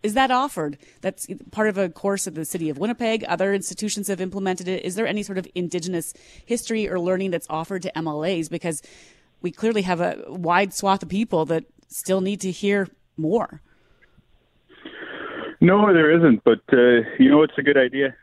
[0.02, 0.78] is that offered?
[1.00, 3.24] That's part of a course at the city of Winnipeg.
[3.24, 4.84] Other institutions have implemented it.
[4.84, 6.12] Is there any sort of Indigenous
[6.44, 8.48] history or learning that's offered to MLAs?
[8.48, 8.82] Because
[9.42, 13.60] we clearly have a wide swath of people that still need to hear more.
[15.60, 16.44] No, there isn't.
[16.44, 18.14] But uh, you know, it's a good idea,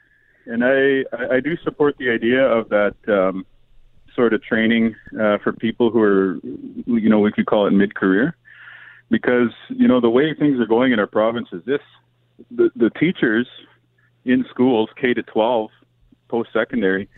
[0.46, 1.04] and I
[1.36, 3.46] I do support the idea of that um,
[4.16, 6.36] sort of training uh, for people who are,
[6.86, 8.36] you know, we could call it mid-career,
[9.10, 11.82] because you know the way things are going in our province is this:
[12.52, 13.48] the the teachers
[14.26, 15.70] in schools K to 12,
[16.30, 17.10] post-secondary,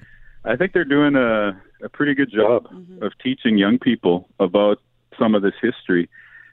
[0.44, 3.04] I think they're doing a a pretty good job mm-hmm.
[3.04, 4.80] of teaching young people about
[5.20, 6.10] some of this history.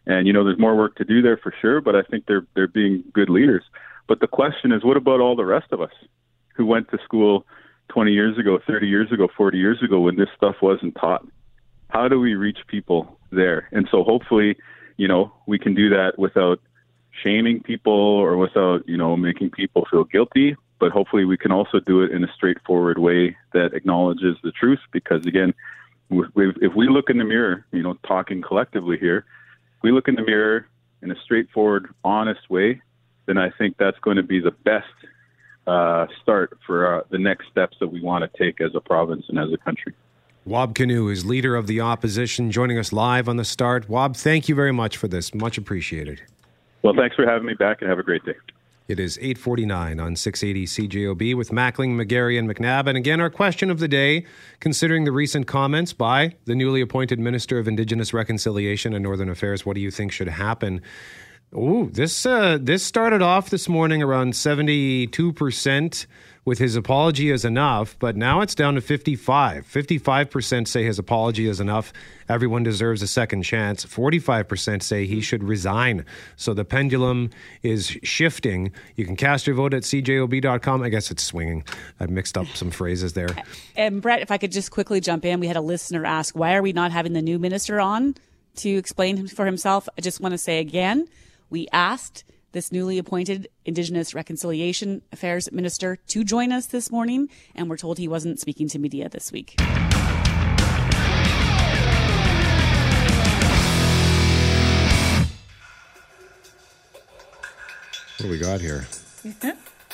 [0.07, 2.47] And you know, there's more work to do there for sure, but I think they're
[2.55, 3.65] they're being good leaders.
[4.09, 5.93] But the question is, what about all the rest of us
[6.55, 7.47] who went to school
[7.89, 11.27] 20 years ago, 30 years ago, 40 years ago when this stuff wasn't taught?
[11.89, 13.69] How do we reach people there?
[13.71, 14.57] And so hopefully,
[14.97, 16.61] you know, we can do that without
[17.23, 21.79] shaming people or without, you know, making people feel guilty, but hopefully we can also
[21.81, 25.55] do it in a straightforward way that acknowledges the truth because again,
[26.11, 29.25] if we- look in the mirror, you know, talking collectively here,
[29.83, 30.67] we look in the mirror
[31.03, 32.81] in a straightforward, honest way,
[33.27, 34.87] then I think that's going to be the best
[35.67, 39.25] uh, start for uh, the next steps that we want to take as a province
[39.29, 39.95] and as a country.
[40.45, 43.89] Wab Kinew is leader of the opposition, joining us live on the start.
[43.89, 45.33] Wab, thank you very much for this.
[45.33, 46.21] Much appreciated.
[46.83, 48.35] Well, thanks for having me back and have a great day.
[48.89, 52.89] It is 849 on 680 CJOB with Mackling, McGarry, and McNabb.
[52.89, 54.27] And again, our question of the day,
[54.59, 59.65] considering the recent comments by the newly appointed Minister of Indigenous Reconciliation and Northern Affairs,
[59.65, 60.83] what do you think should happen?
[61.55, 66.07] Ooh, this uh, this started off this morning around 72%
[66.45, 69.65] with his apology is enough, but now it's down to 55.
[69.65, 71.93] 55% say his apology is enough.
[72.29, 73.85] Everyone deserves a second chance.
[73.87, 75.21] 45% say he mm-hmm.
[75.21, 76.05] should resign.
[76.37, 77.31] So the pendulum
[77.63, 78.73] is shifting.
[78.97, 80.83] You can cast your vote at cjob.com.
[80.83, 81.65] I guess it's swinging.
[82.01, 83.29] I've mixed up some phrases there.
[83.75, 86.55] And Brett, if I could just quickly jump in, we had a listener ask, why
[86.55, 88.15] are we not having the new minister on
[88.57, 89.89] to explain for himself?
[89.97, 91.09] I just want to say again,
[91.49, 97.69] we asked this newly appointed Indigenous Reconciliation Affairs Minister to join us this morning, and
[97.69, 99.57] we're told he wasn't speaking to media this week.
[108.19, 108.87] What do we got here?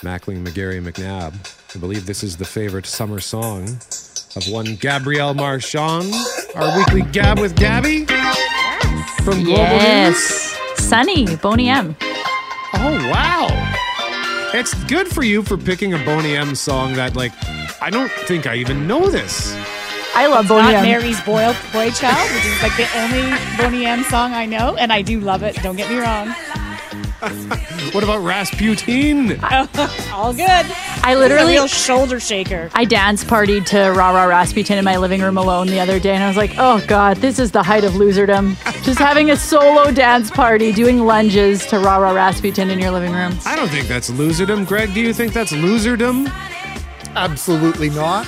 [0.02, 1.34] Mackling, McGarry, McNabb.
[1.74, 3.64] I believe this is the favorite summer song
[4.36, 6.12] of one Gabrielle Marchand,
[6.54, 8.04] our weekly Gab with Gabby
[9.24, 10.56] from Global Yes.
[10.76, 11.96] Sunny, Boney M.
[12.74, 13.48] Oh, wow.
[14.54, 17.32] It's good for you for picking a Boney M song that, like,
[17.82, 19.54] I don't think I even know this.
[20.14, 20.82] I love It's Boney not M.
[20.84, 24.92] Mary's Boy, Boy Child, which is like the only Boney M song I know, and
[24.92, 25.54] I do love it.
[25.62, 26.34] Don't get me wrong.
[27.92, 29.42] What about Rasputin?
[30.12, 30.48] All good.
[30.48, 32.70] I This is literally- a real shoulder shaker.
[32.74, 36.14] I dance partied to Rah Rah Rasputin in my living room alone the other day,
[36.14, 38.56] and I was like, oh God, this is the height of loserdom.
[38.84, 43.12] Just having a solo dance party, doing lunges to Rah Rah Rasputin in your living
[43.12, 43.36] room.
[43.46, 44.66] I don't think that's loserdom.
[44.66, 46.30] Greg, do you think that's loserdom?
[47.16, 48.26] Absolutely not.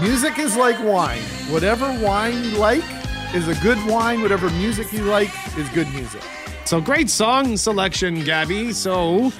[0.00, 1.22] Music is like wine.
[1.50, 2.82] Whatever wine you like
[3.34, 4.22] is a good wine.
[4.22, 6.22] Whatever music you like is good music.
[6.72, 8.72] So great song selection, Gabby.
[8.72, 9.30] So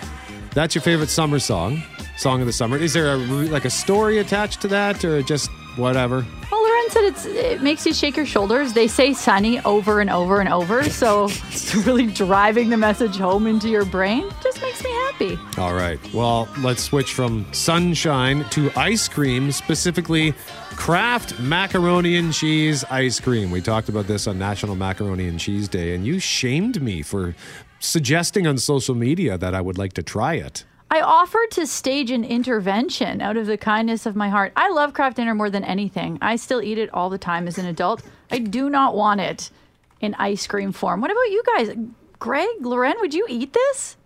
[0.52, 1.82] that's your favorite summer song,
[2.18, 2.76] song of the summer.
[2.76, 6.26] Is there a like a story attached to that, or just whatever?
[6.50, 8.74] Well, Loren said it's, it makes you shake your shoulders.
[8.74, 13.46] They say sunny over and over and over, so it's really driving the message home
[13.46, 14.28] into your brain.
[14.62, 15.38] Makes me happy.
[15.58, 15.98] All right.
[16.14, 20.34] Well, let's switch from sunshine to ice cream, specifically
[20.76, 23.50] Kraft macaroni and cheese ice cream.
[23.50, 27.34] We talked about this on National Macaroni and Cheese Day, and you shamed me for
[27.80, 30.64] suggesting on social media that I would like to try it.
[30.90, 34.52] I offered to stage an intervention out of the kindness of my heart.
[34.56, 36.18] I love Kraft Dinner more than anything.
[36.20, 38.02] I still eat it all the time as an adult.
[38.30, 39.50] I do not want it
[40.00, 41.00] in ice cream form.
[41.00, 41.76] What about you guys?
[42.18, 43.96] Greg, Loren, would you eat this?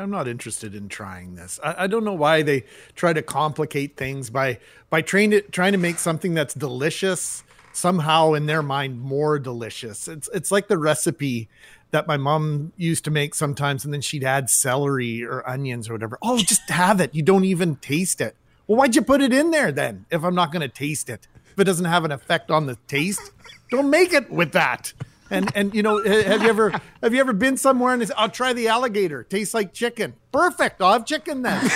[0.00, 1.60] I'm not interested in trying this.
[1.62, 5.72] I, I don't know why they try to complicate things by by trying to trying
[5.72, 10.08] to make something that's delicious somehow in their mind more delicious.
[10.08, 11.48] It's it's like the recipe
[11.90, 15.94] that my mom used to make sometimes, and then she'd add celery or onions or
[15.94, 16.18] whatever.
[16.22, 17.14] Oh, just have it.
[17.14, 18.36] You don't even taste it.
[18.66, 20.06] Well, why'd you put it in there then?
[20.10, 22.76] If I'm not going to taste it, if it doesn't have an effect on the
[22.86, 23.32] taste,
[23.70, 24.92] don't make it with that.
[25.30, 28.28] And and you know, have you ever have you ever been somewhere and it's, I'll
[28.28, 29.22] try the alligator.
[29.22, 30.14] Tastes like chicken.
[30.32, 30.82] Perfect.
[30.82, 31.62] I'll have chicken then.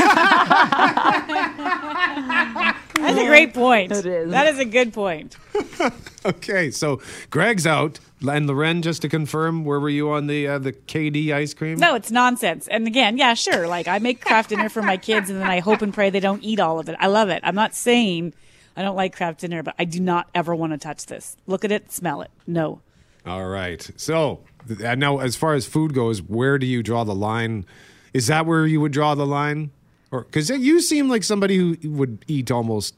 [2.96, 3.92] That's a great point.
[3.92, 4.30] It is.
[4.30, 5.36] That is a good point.
[6.26, 8.80] Okay, so Greg's out, and Loren.
[8.80, 11.78] Just to confirm, where were you on the uh, the KD ice cream?
[11.78, 12.66] No, it's nonsense.
[12.68, 13.68] And again, yeah, sure.
[13.68, 16.20] Like I make Kraft Dinner for my kids, and then I hope and pray they
[16.20, 16.96] don't eat all of it.
[16.98, 17.40] I love it.
[17.44, 18.32] I'm not saying
[18.74, 21.36] I don't like Kraft Dinner, but I do not ever want to touch this.
[21.46, 22.30] Look at it, smell it.
[22.46, 22.80] No.
[23.26, 23.90] All right.
[23.96, 24.44] So
[24.84, 27.64] uh, now, as far as food goes, where do you draw the line?
[28.12, 29.70] Is that where you would draw the line,
[30.10, 32.94] or because you seem like somebody who would eat almost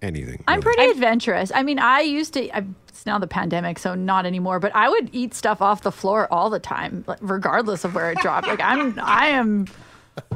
[0.00, 0.44] anything?
[0.46, 1.50] I'm pretty adventurous.
[1.54, 2.48] I mean, I used to.
[2.56, 4.60] I, it's now the pandemic, so not anymore.
[4.60, 8.18] But I would eat stuff off the floor all the time, regardless of where it
[8.18, 8.46] dropped.
[8.46, 9.66] Like I'm, I am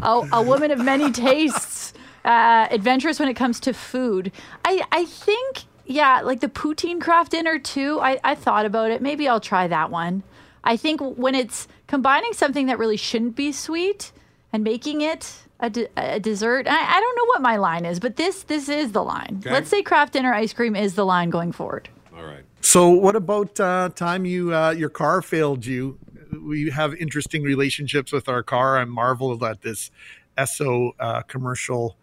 [0.02, 1.92] a, a woman of many tastes.
[2.24, 4.32] Uh, adventurous when it comes to food.
[4.64, 8.00] I, I think, yeah, like the poutine Kraft Dinner too.
[8.00, 9.00] I, I thought about it.
[9.00, 10.22] Maybe I'll try that one.
[10.64, 14.10] I think when it's combining something that really shouldn't be sweet
[14.52, 18.00] and making it a, de- a dessert, I, I don't know what my line is,
[18.00, 19.38] but this this is the line.
[19.40, 19.52] Okay.
[19.52, 21.88] Let's say Kraft Dinner ice cream is the line going forward.
[22.16, 22.44] All right.
[22.60, 25.98] So, what about uh, time you uh, your car failed you?
[26.42, 28.78] We have interesting relationships with our car.
[28.78, 29.90] I'm marveled at this
[30.36, 31.96] Esso uh, commercial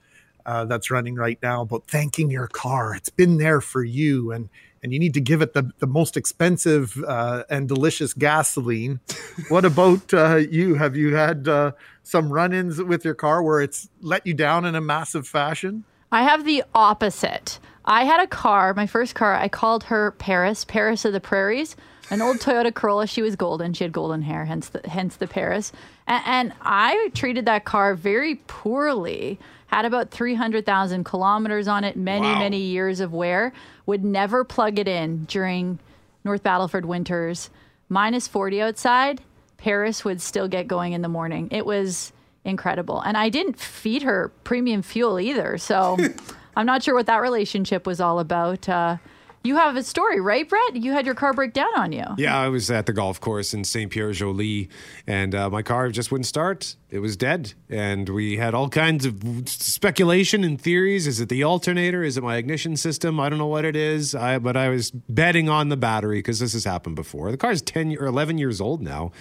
[0.46, 2.96] uh, that's running right now about thanking your car.
[2.96, 4.50] It's been there for you, and
[4.82, 9.00] and you need to give it the the most expensive uh, and delicious gasoline.
[9.50, 10.76] what about uh, you?
[10.76, 11.72] Have you had uh,
[12.04, 15.86] some run-ins with your car where it's let you down in a massive fashion?
[16.12, 17.60] I have the opposite.
[17.86, 21.76] I had a car, my first car, I called her Paris, Paris of the Prairies,
[22.10, 23.08] an old Toyota Corolla.
[23.08, 23.74] She was golden.
[23.74, 25.72] She had golden hair, hence the, hence the Paris.
[26.08, 29.40] And, and I treated that car very poorly.
[29.68, 32.40] Had about 300,000 kilometers on it, many, Wow.
[32.40, 33.54] many years of wear.
[33.88, 35.80] Would never plug it in during
[36.24, 37.50] North Battleford winters.
[37.90, 39.22] Minus 40 outside,
[39.58, 41.48] Paris would still get going in the morning.
[41.52, 42.14] It was
[42.46, 43.00] incredible.
[43.02, 45.58] And I didn't feed her premium fuel either.
[45.58, 45.98] So
[46.56, 48.70] I'm not sure what that relationship was all about.
[48.70, 48.98] Uh,
[49.44, 50.76] you have a story, right, Brett?
[50.76, 52.06] You had your car break down on you.
[52.18, 54.70] Yeah, I was at the golf course in Saint Pierre Jolys,
[55.06, 56.76] and uh, my car just wouldn't start.
[56.90, 61.08] It was dead, and we had all kinds of speculation and theories.
[61.08, 62.04] Is it the alternator?
[62.04, 63.20] Is it my ignition system?
[63.20, 64.16] I don't know what it is.
[64.16, 67.32] I, but I was betting on the battery because this has happened before.
[67.32, 69.12] The car's ten or eleven years old now,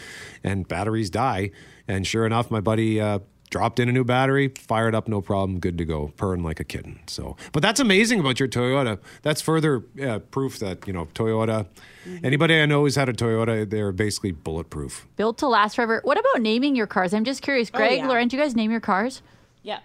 [0.44, 1.50] and batteries die.
[1.88, 3.00] And sure enough, my buddy.
[3.00, 3.20] Uh,
[3.52, 6.64] Dropped in a new battery, fired up, no problem, good to go, purring like a
[6.64, 7.00] kitten.
[7.06, 8.98] So, but that's amazing about your Toyota.
[9.20, 11.66] That's further uh, proof that you know Toyota.
[12.24, 15.06] Anybody I know who's had a Toyota, they're basically bulletproof.
[15.16, 16.00] Built to last forever.
[16.02, 17.12] What about naming your cars?
[17.12, 17.70] I'm just curious.
[17.74, 18.08] Oh, Greg, yeah.
[18.08, 19.20] Loren, do you guys name your cars?
[19.62, 19.80] Yeah.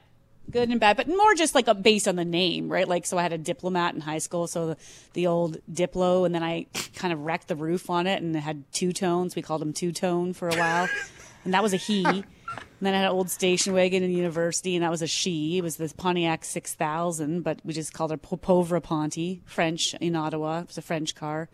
[0.49, 2.87] Good and bad, but more just like a based on the name, right?
[2.87, 4.77] Like, so I had a diplomat in high school, so the,
[5.11, 8.39] the old Diplo, and then I kind of wrecked the roof on it and it
[8.39, 9.35] had two tones.
[9.35, 10.87] We called him Two Tone for a while,
[11.43, 12.23] and that was a he.
[12.57, 15.57] And then I had an old station wagon in university, and that was a she.
[15.57, 20.59] It was this Pontiac 6000, but we just called her Pauvre Ponty, French in Ottawa.
[20.59, 21.49] It was a French car.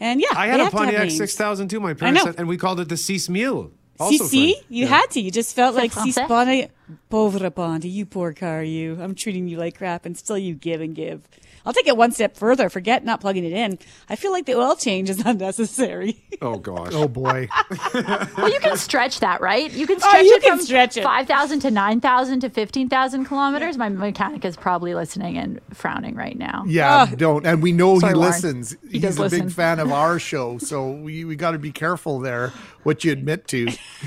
[0.00, 1.80] And yeah, I had a have to have Pontiac 6000 too.
[1.80, 2.30] My parents know.
[2.32, 3.70] had, and we called it the Six Mille.
[3.98, 4.66] See, Also see, French.
[4.68, 4.88] you Yeah.
[4.88, 5.20] had to.
[5.20, 6.28] You just felt like si français?
[6.28, 6.68] Ponty,
[7.08, 8.98] pauvre Ponty, you poor car, you.
[9.00, 11.26] I'm treating you like crap, and still you give and give.
[11.66, 12.70] I'll take it one step further.
[12.70, 13.78] Forget not plugging it in.
[14.08, 16.22] I feel like the oil change is unnecessary.
[16.40, 16.92] Oh gosh.
[16.94, 17.48] Oh boy.
[17.94, 19.70] well, you can stretch that, right?
[19.72, 21.02] You can Oh, stretch you it can from stretch it.
[21.02, 23.76] 5,000 to 9,000 to 15,000 kilometers.
[23.76, 26.64] My mechanic is probably listening and frowning right now.
[26.66, 27.44] Yeah, don't.
[27.46, 28.32] And we know Sorry, he Loren.
[28.32, 28.76] listens.
[28.88, 29.46] He He's a listen.
[29.46, 32.52] big fan of our show, so we, we got to be careful there
[32.84, 33.66] what you admit to.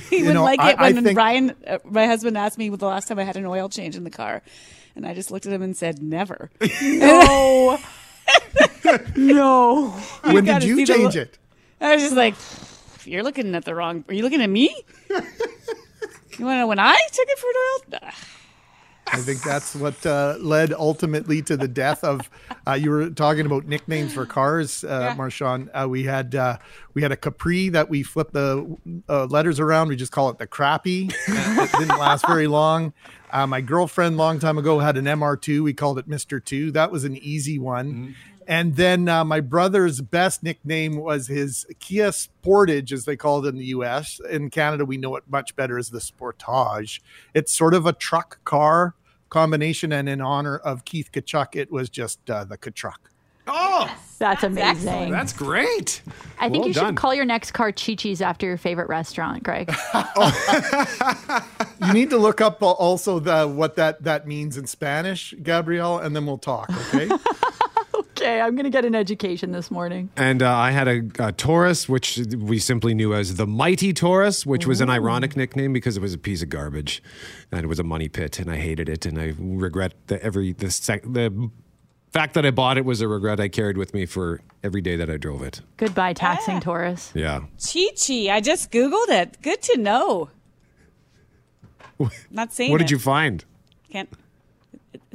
[0.09, 2.57] He you would know, like I, it when I think, Ryan, uh, my husband, asked
[2.57, 4.41] me the last time I had an oil change in the car,
[4.99, 7.79] and I just looked at him and said, "Never." No.
[9.15, 9.95] no.
[10.23, 11.37] When did you change lo- it?
[11.79, 12.35] I was just like,
[13.05, 14.03] "You're looking at the wrong.
[14.09, 14.75] Are you looking at me?
[15.09, 15.15] you
[16.45, 18.11] want to know when I took it for an oil?"
[19.11, 22.29] I think that's what uh, led ultimately to the death of.
[22.67, 25.69] Uh, you were talking about nicknames for cars, uh, Marchand.
[25.73, 26.57] Uh, we had uh,
[26.93, 29.87] we had a Capri that we flipped the uh, letters around.
[29.87, 31.09] We just call it the Crappy.
[31.27, 32.93] it didn't last very long.
[33.31, 35.63] Uh, my girlfriend, long time ago, had an MR2.
[35.63, 36.71] We called it Mister Two.
[36.71, 38.15] That was an easy one.
[38.47, 43.49] And then uh, my brother's best nickname was his Kia Sportage, as they call it
[43.49, 44.19] in the US.
[44.27, 46.99] In Canada, we know it much better as the Sportage.
[47.35, 48.95] It's sort of a truck car
[49.29, 52.93] combination, and in honor of Keith Tkachuk, it was just uh, the Tkachuk.
[53.51, 55.09] Oh, That's amazing.
[55.09, 56.03] That's great.
[56.39, 56.89] I think Well you done.
[56.89, 59.73] should call your next car Chi-Chi's after your favorite restaurant, Greg.
[61.81, 66.13] You need to look up also the what that that means in Spanish, Gabrielle, and
[66.15, 66.69] then we'll talk.
[66.93, 67.09] Okay.
[68.21, 68.29] okay.
[68.29, 70.09] Okay, I'm going to get an education this morning.
[70.17, 74.45] And uh, I had a, a Taurus, which we simply knew as the Mighty Taurus,
[74.45, 77.01] which was an ironic nickname because it was a piece of garbage,
[77.51, 80.53] and it was a money pit, and I hated it, and I regret the every
[80.53, 81.49] the sec, the
[82.11, 84.95] fact that I bought it was a regret I carried with me for every day
[84.95, 85.61] that I drove it.
[85.77, 87.11] Goodbye, taxing Taurus.
[87.15, 87.41] Yeah.
[87.63, 88.29] Chi Chi.
[88.29, 89.37] I just Googled it.
[89.41, 90.29] Good to know.
[92.31, 92.91] Not saying What did it.
[92.91, 93.43] you find?
[93.91, 94.09] Can't.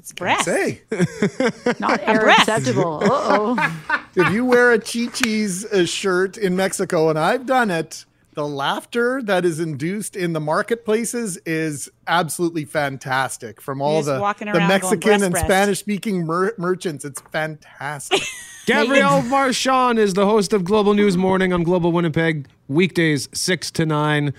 [0.05, 0.44] It- It's breast.
[0.44, 0.82] Say,
[1.80, 2.40] Not A air breast.
[2.48, 3.00] acceptable.
[3.02, 4.05] Uh oh.
[4.14, 8.46] if you wear a Chi Chi's uh, shirt in Mexico, and I've done it, the
[8.46, 14.55] laughter that is induced in the marketplaces is absolutely fantastic from all the, the around
[14.55, 15.36] going, Mexican "Breast, and.
[15.38, 17.05] Spanish speaking mer- merchants.
[17.05, 18.20] It's fantastic.
[18.66, 23.86] Gabrielle Marchand is the host of Global News Morning on Global Winnipeg, weekdays 6 to
[23.86, 24.32] 9.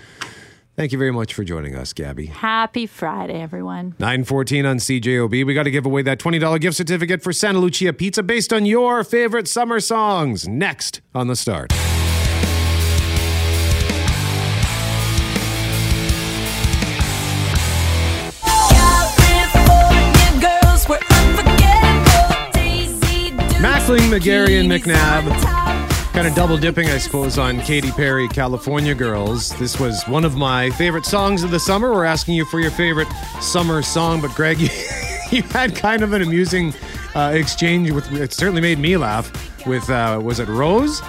[0.76, 2.26] Thank you very much for joining us, Gabby.
[2.26, 3.96] Happy Friday, everyone.
[4.00, 5.46] 914 on CJOB.
[5.46, 8.66] We got to give away that $20 gift certificate for Santa Lucia Pizza based on
[8.66, 10.50] your favorite summer songs.
[10.50, 11.72] Next on the start.
[18.76, 22.52] California girls were unforgettable.
[22.54, 25.65] Daisy Dukes, Mackling, McGarry, and bikinis McNabb.
[26.16, 29.50] Kind of double dipping, I suppose, on Katy Perry, California Girls.
[29.60, 31.92] This was one of my favorite songs of the summer.
[31.92, 33.10] We're asking you for your favorite
[33.42, 34.70] summer song, but Greg, you,
[35.30, 36.74] you had kind of an amusing
[37.16, 38.10] uh, exchange with.
[38.14, 39.30] It certainly made me laugh.
[39.68, 41.02] With uh, was it Rose?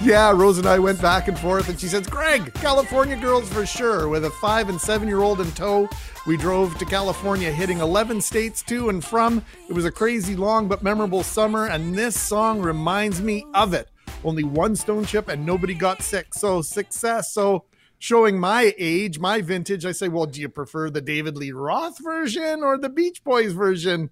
[0.00, 3.66] Yeah, Rose and I went back and forth, and she says, Greg, California girls for
[3.66, 4.08] sure.
[4.08, 5.86] With a five and seven year old in tow,
[6.26, 9.44] we drove to California, hitting 11 states to and from.
[9.68, 13.90] It was a crazy long but memorable summer, and this song reminds me of it.
[14.26, 16.34] Only one stone chip, and nobody got sick.
[16.34, 17.32] So, success.
[17.32, 17.64] So,
[17.98, 22.02] showing my age, my vintage, I say, well, do you prefer the David Lee Roth
[22.02, 24.10] version or the Beach Boys version?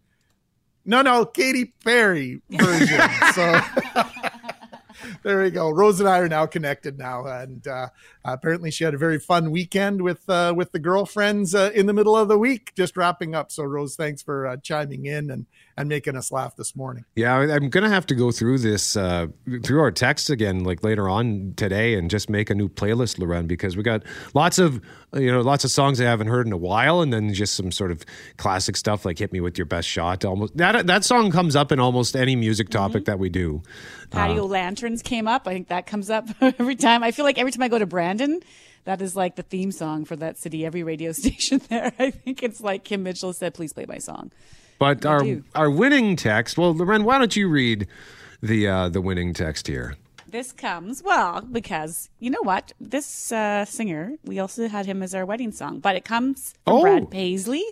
[0.84, 3.00] No, no, Katy Perry version.
[3.34, 3.60] so
[5.22, 5.70] there we go.
[5.70, 7.88] Rose and I are now connected now, and uh,
[8.24, 11.92] apparently she had a very fun weekend with uh, with the girlfriends uh, in the
[11.92, 13.50] middle of the week, just wrapping up.
[13.50, 15.46] So Rose, thanks for uh, chiming in and
[15.76, 17.04] and making us laugh this morning.
[17.16, 19.26] Yeah, I- I'm gonna have to go through this uh,
[19.62, 23.46] through our texts again, like later on today, and just make a new playlist, Loren,
[23.46, 24.02] because we got
[24.34, 24.80] lots of
[25.14, 27.72] you know lots of songs I haven't heard in a while, and then just some
[27.72, 28.04] sort of
[28.36, 31.72] classic stuff like "Hit Me with Your Best Shot." Almost that that song comes up
[31.72, 33.62] in almost any music topic that we do.
[34.10, 35.48] Patio lanterns came up.
[35.48, 37.02] I think that comes up every time.
[37.02, 38.40] I feel like every time I go to Brandon,
[38.84, 40.64] that is like the theme song for that city.
[40.64, 41.92] Every radio station there.
[41.98, 44.30] I think it's like Kim Mitchell said, "Please play my song."
[44.78, 45.44] But I our do.
[45.54, 46.58] our winning text.
[46.58, 47.86] Well, Loren, why don't you read
[48.42, 49.96] the uh, the winning text here?
[50.28, 52.72] This comes well because you know what?
[52.80, 56.74] This uh, singer, we also had him as our wedding song, but it comes from
[56.74, 56.82] Oh.
[56.82, 57.64] Brad Paisley.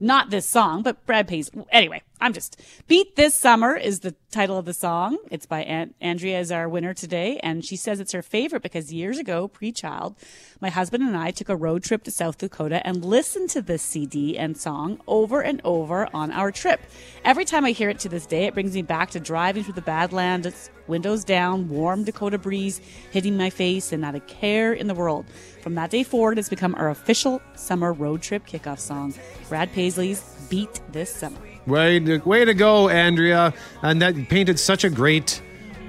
[0.00, 1.64] Not this song, but Brad Paisley.
[1.70, 5.18] Anyway, I'm just beat this summer is the title of the song.
[5.30, 8.92] It's by An- Andrea is our winner today, and she says it's her favorite because
[8.92, 10.16] years ago, pre-child,
[10.60, 13.82] my husband and I took a road trip to South Dakota and listened to this
[13.82, 16.80] CD and song over and over on our trip.
[17.24, 19.74] Every time I hear it to this day, it brings me back to driving through
[19.74, 24.86] the Badlands, windows down, warm Dakota breeze hitting my face, and not a care in
[24.86, 25.26] the world.
[25.62, 29.14] From that day forward, it's become our official summer road trip kickoff song.
[29.48, 33.54] Brad Paisley's "Beat This Summer." Way to, way to go, Andrea.
[33.82, 35.40] And that painted such a great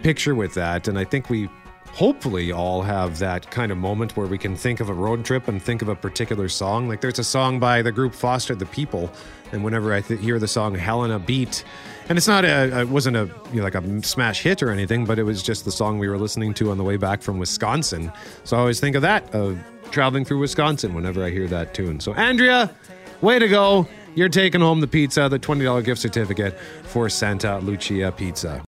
[0.04, 0.88] picture with that.
[0.88, 1.50] And I think we
[1.96, 5.48] hopefully all have that kind of moment where we can think of a road trip
[5.48, 6.90] and think of a particular song.
[6.90, 9.10] Like there's a song by the group Foster the People.
[9.54, 11.64] And whenever I th- hear the song Helena Beat,
[12.10, 15.06] and it's not a, it wasn't a, you know, like a smash hit or anything,
[15.06, 17.40] but it was just the song we were listening to on the way back from
[17.40, 18.12] Wisconsin.
[18.44, 19.58] So I always think of that, of
[19.92, 22.02] traveling through Wisconsin whenever I hear that tune.
[22.02, 22.76] So, Andrea,
[23.22, 23.88] way to go.
[24.16, 28.64] You're taking home the pizza, the $20 gift certificate for Santa Lucia Pizza.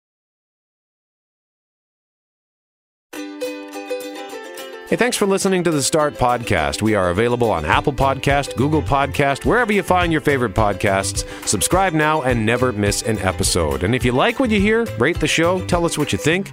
[4.89, 6.83] Hey, thanks for listening to the Start Podcast.
[6.83, 11.27] We are available on Apple Podcast, Google Podcast, wherever you find your favorite podcasts.
[11.49, 13.83] Subscribe now and never miss an episode.
[13.83, 16.53] And if you like what you hear, rate the show, tell us what you think,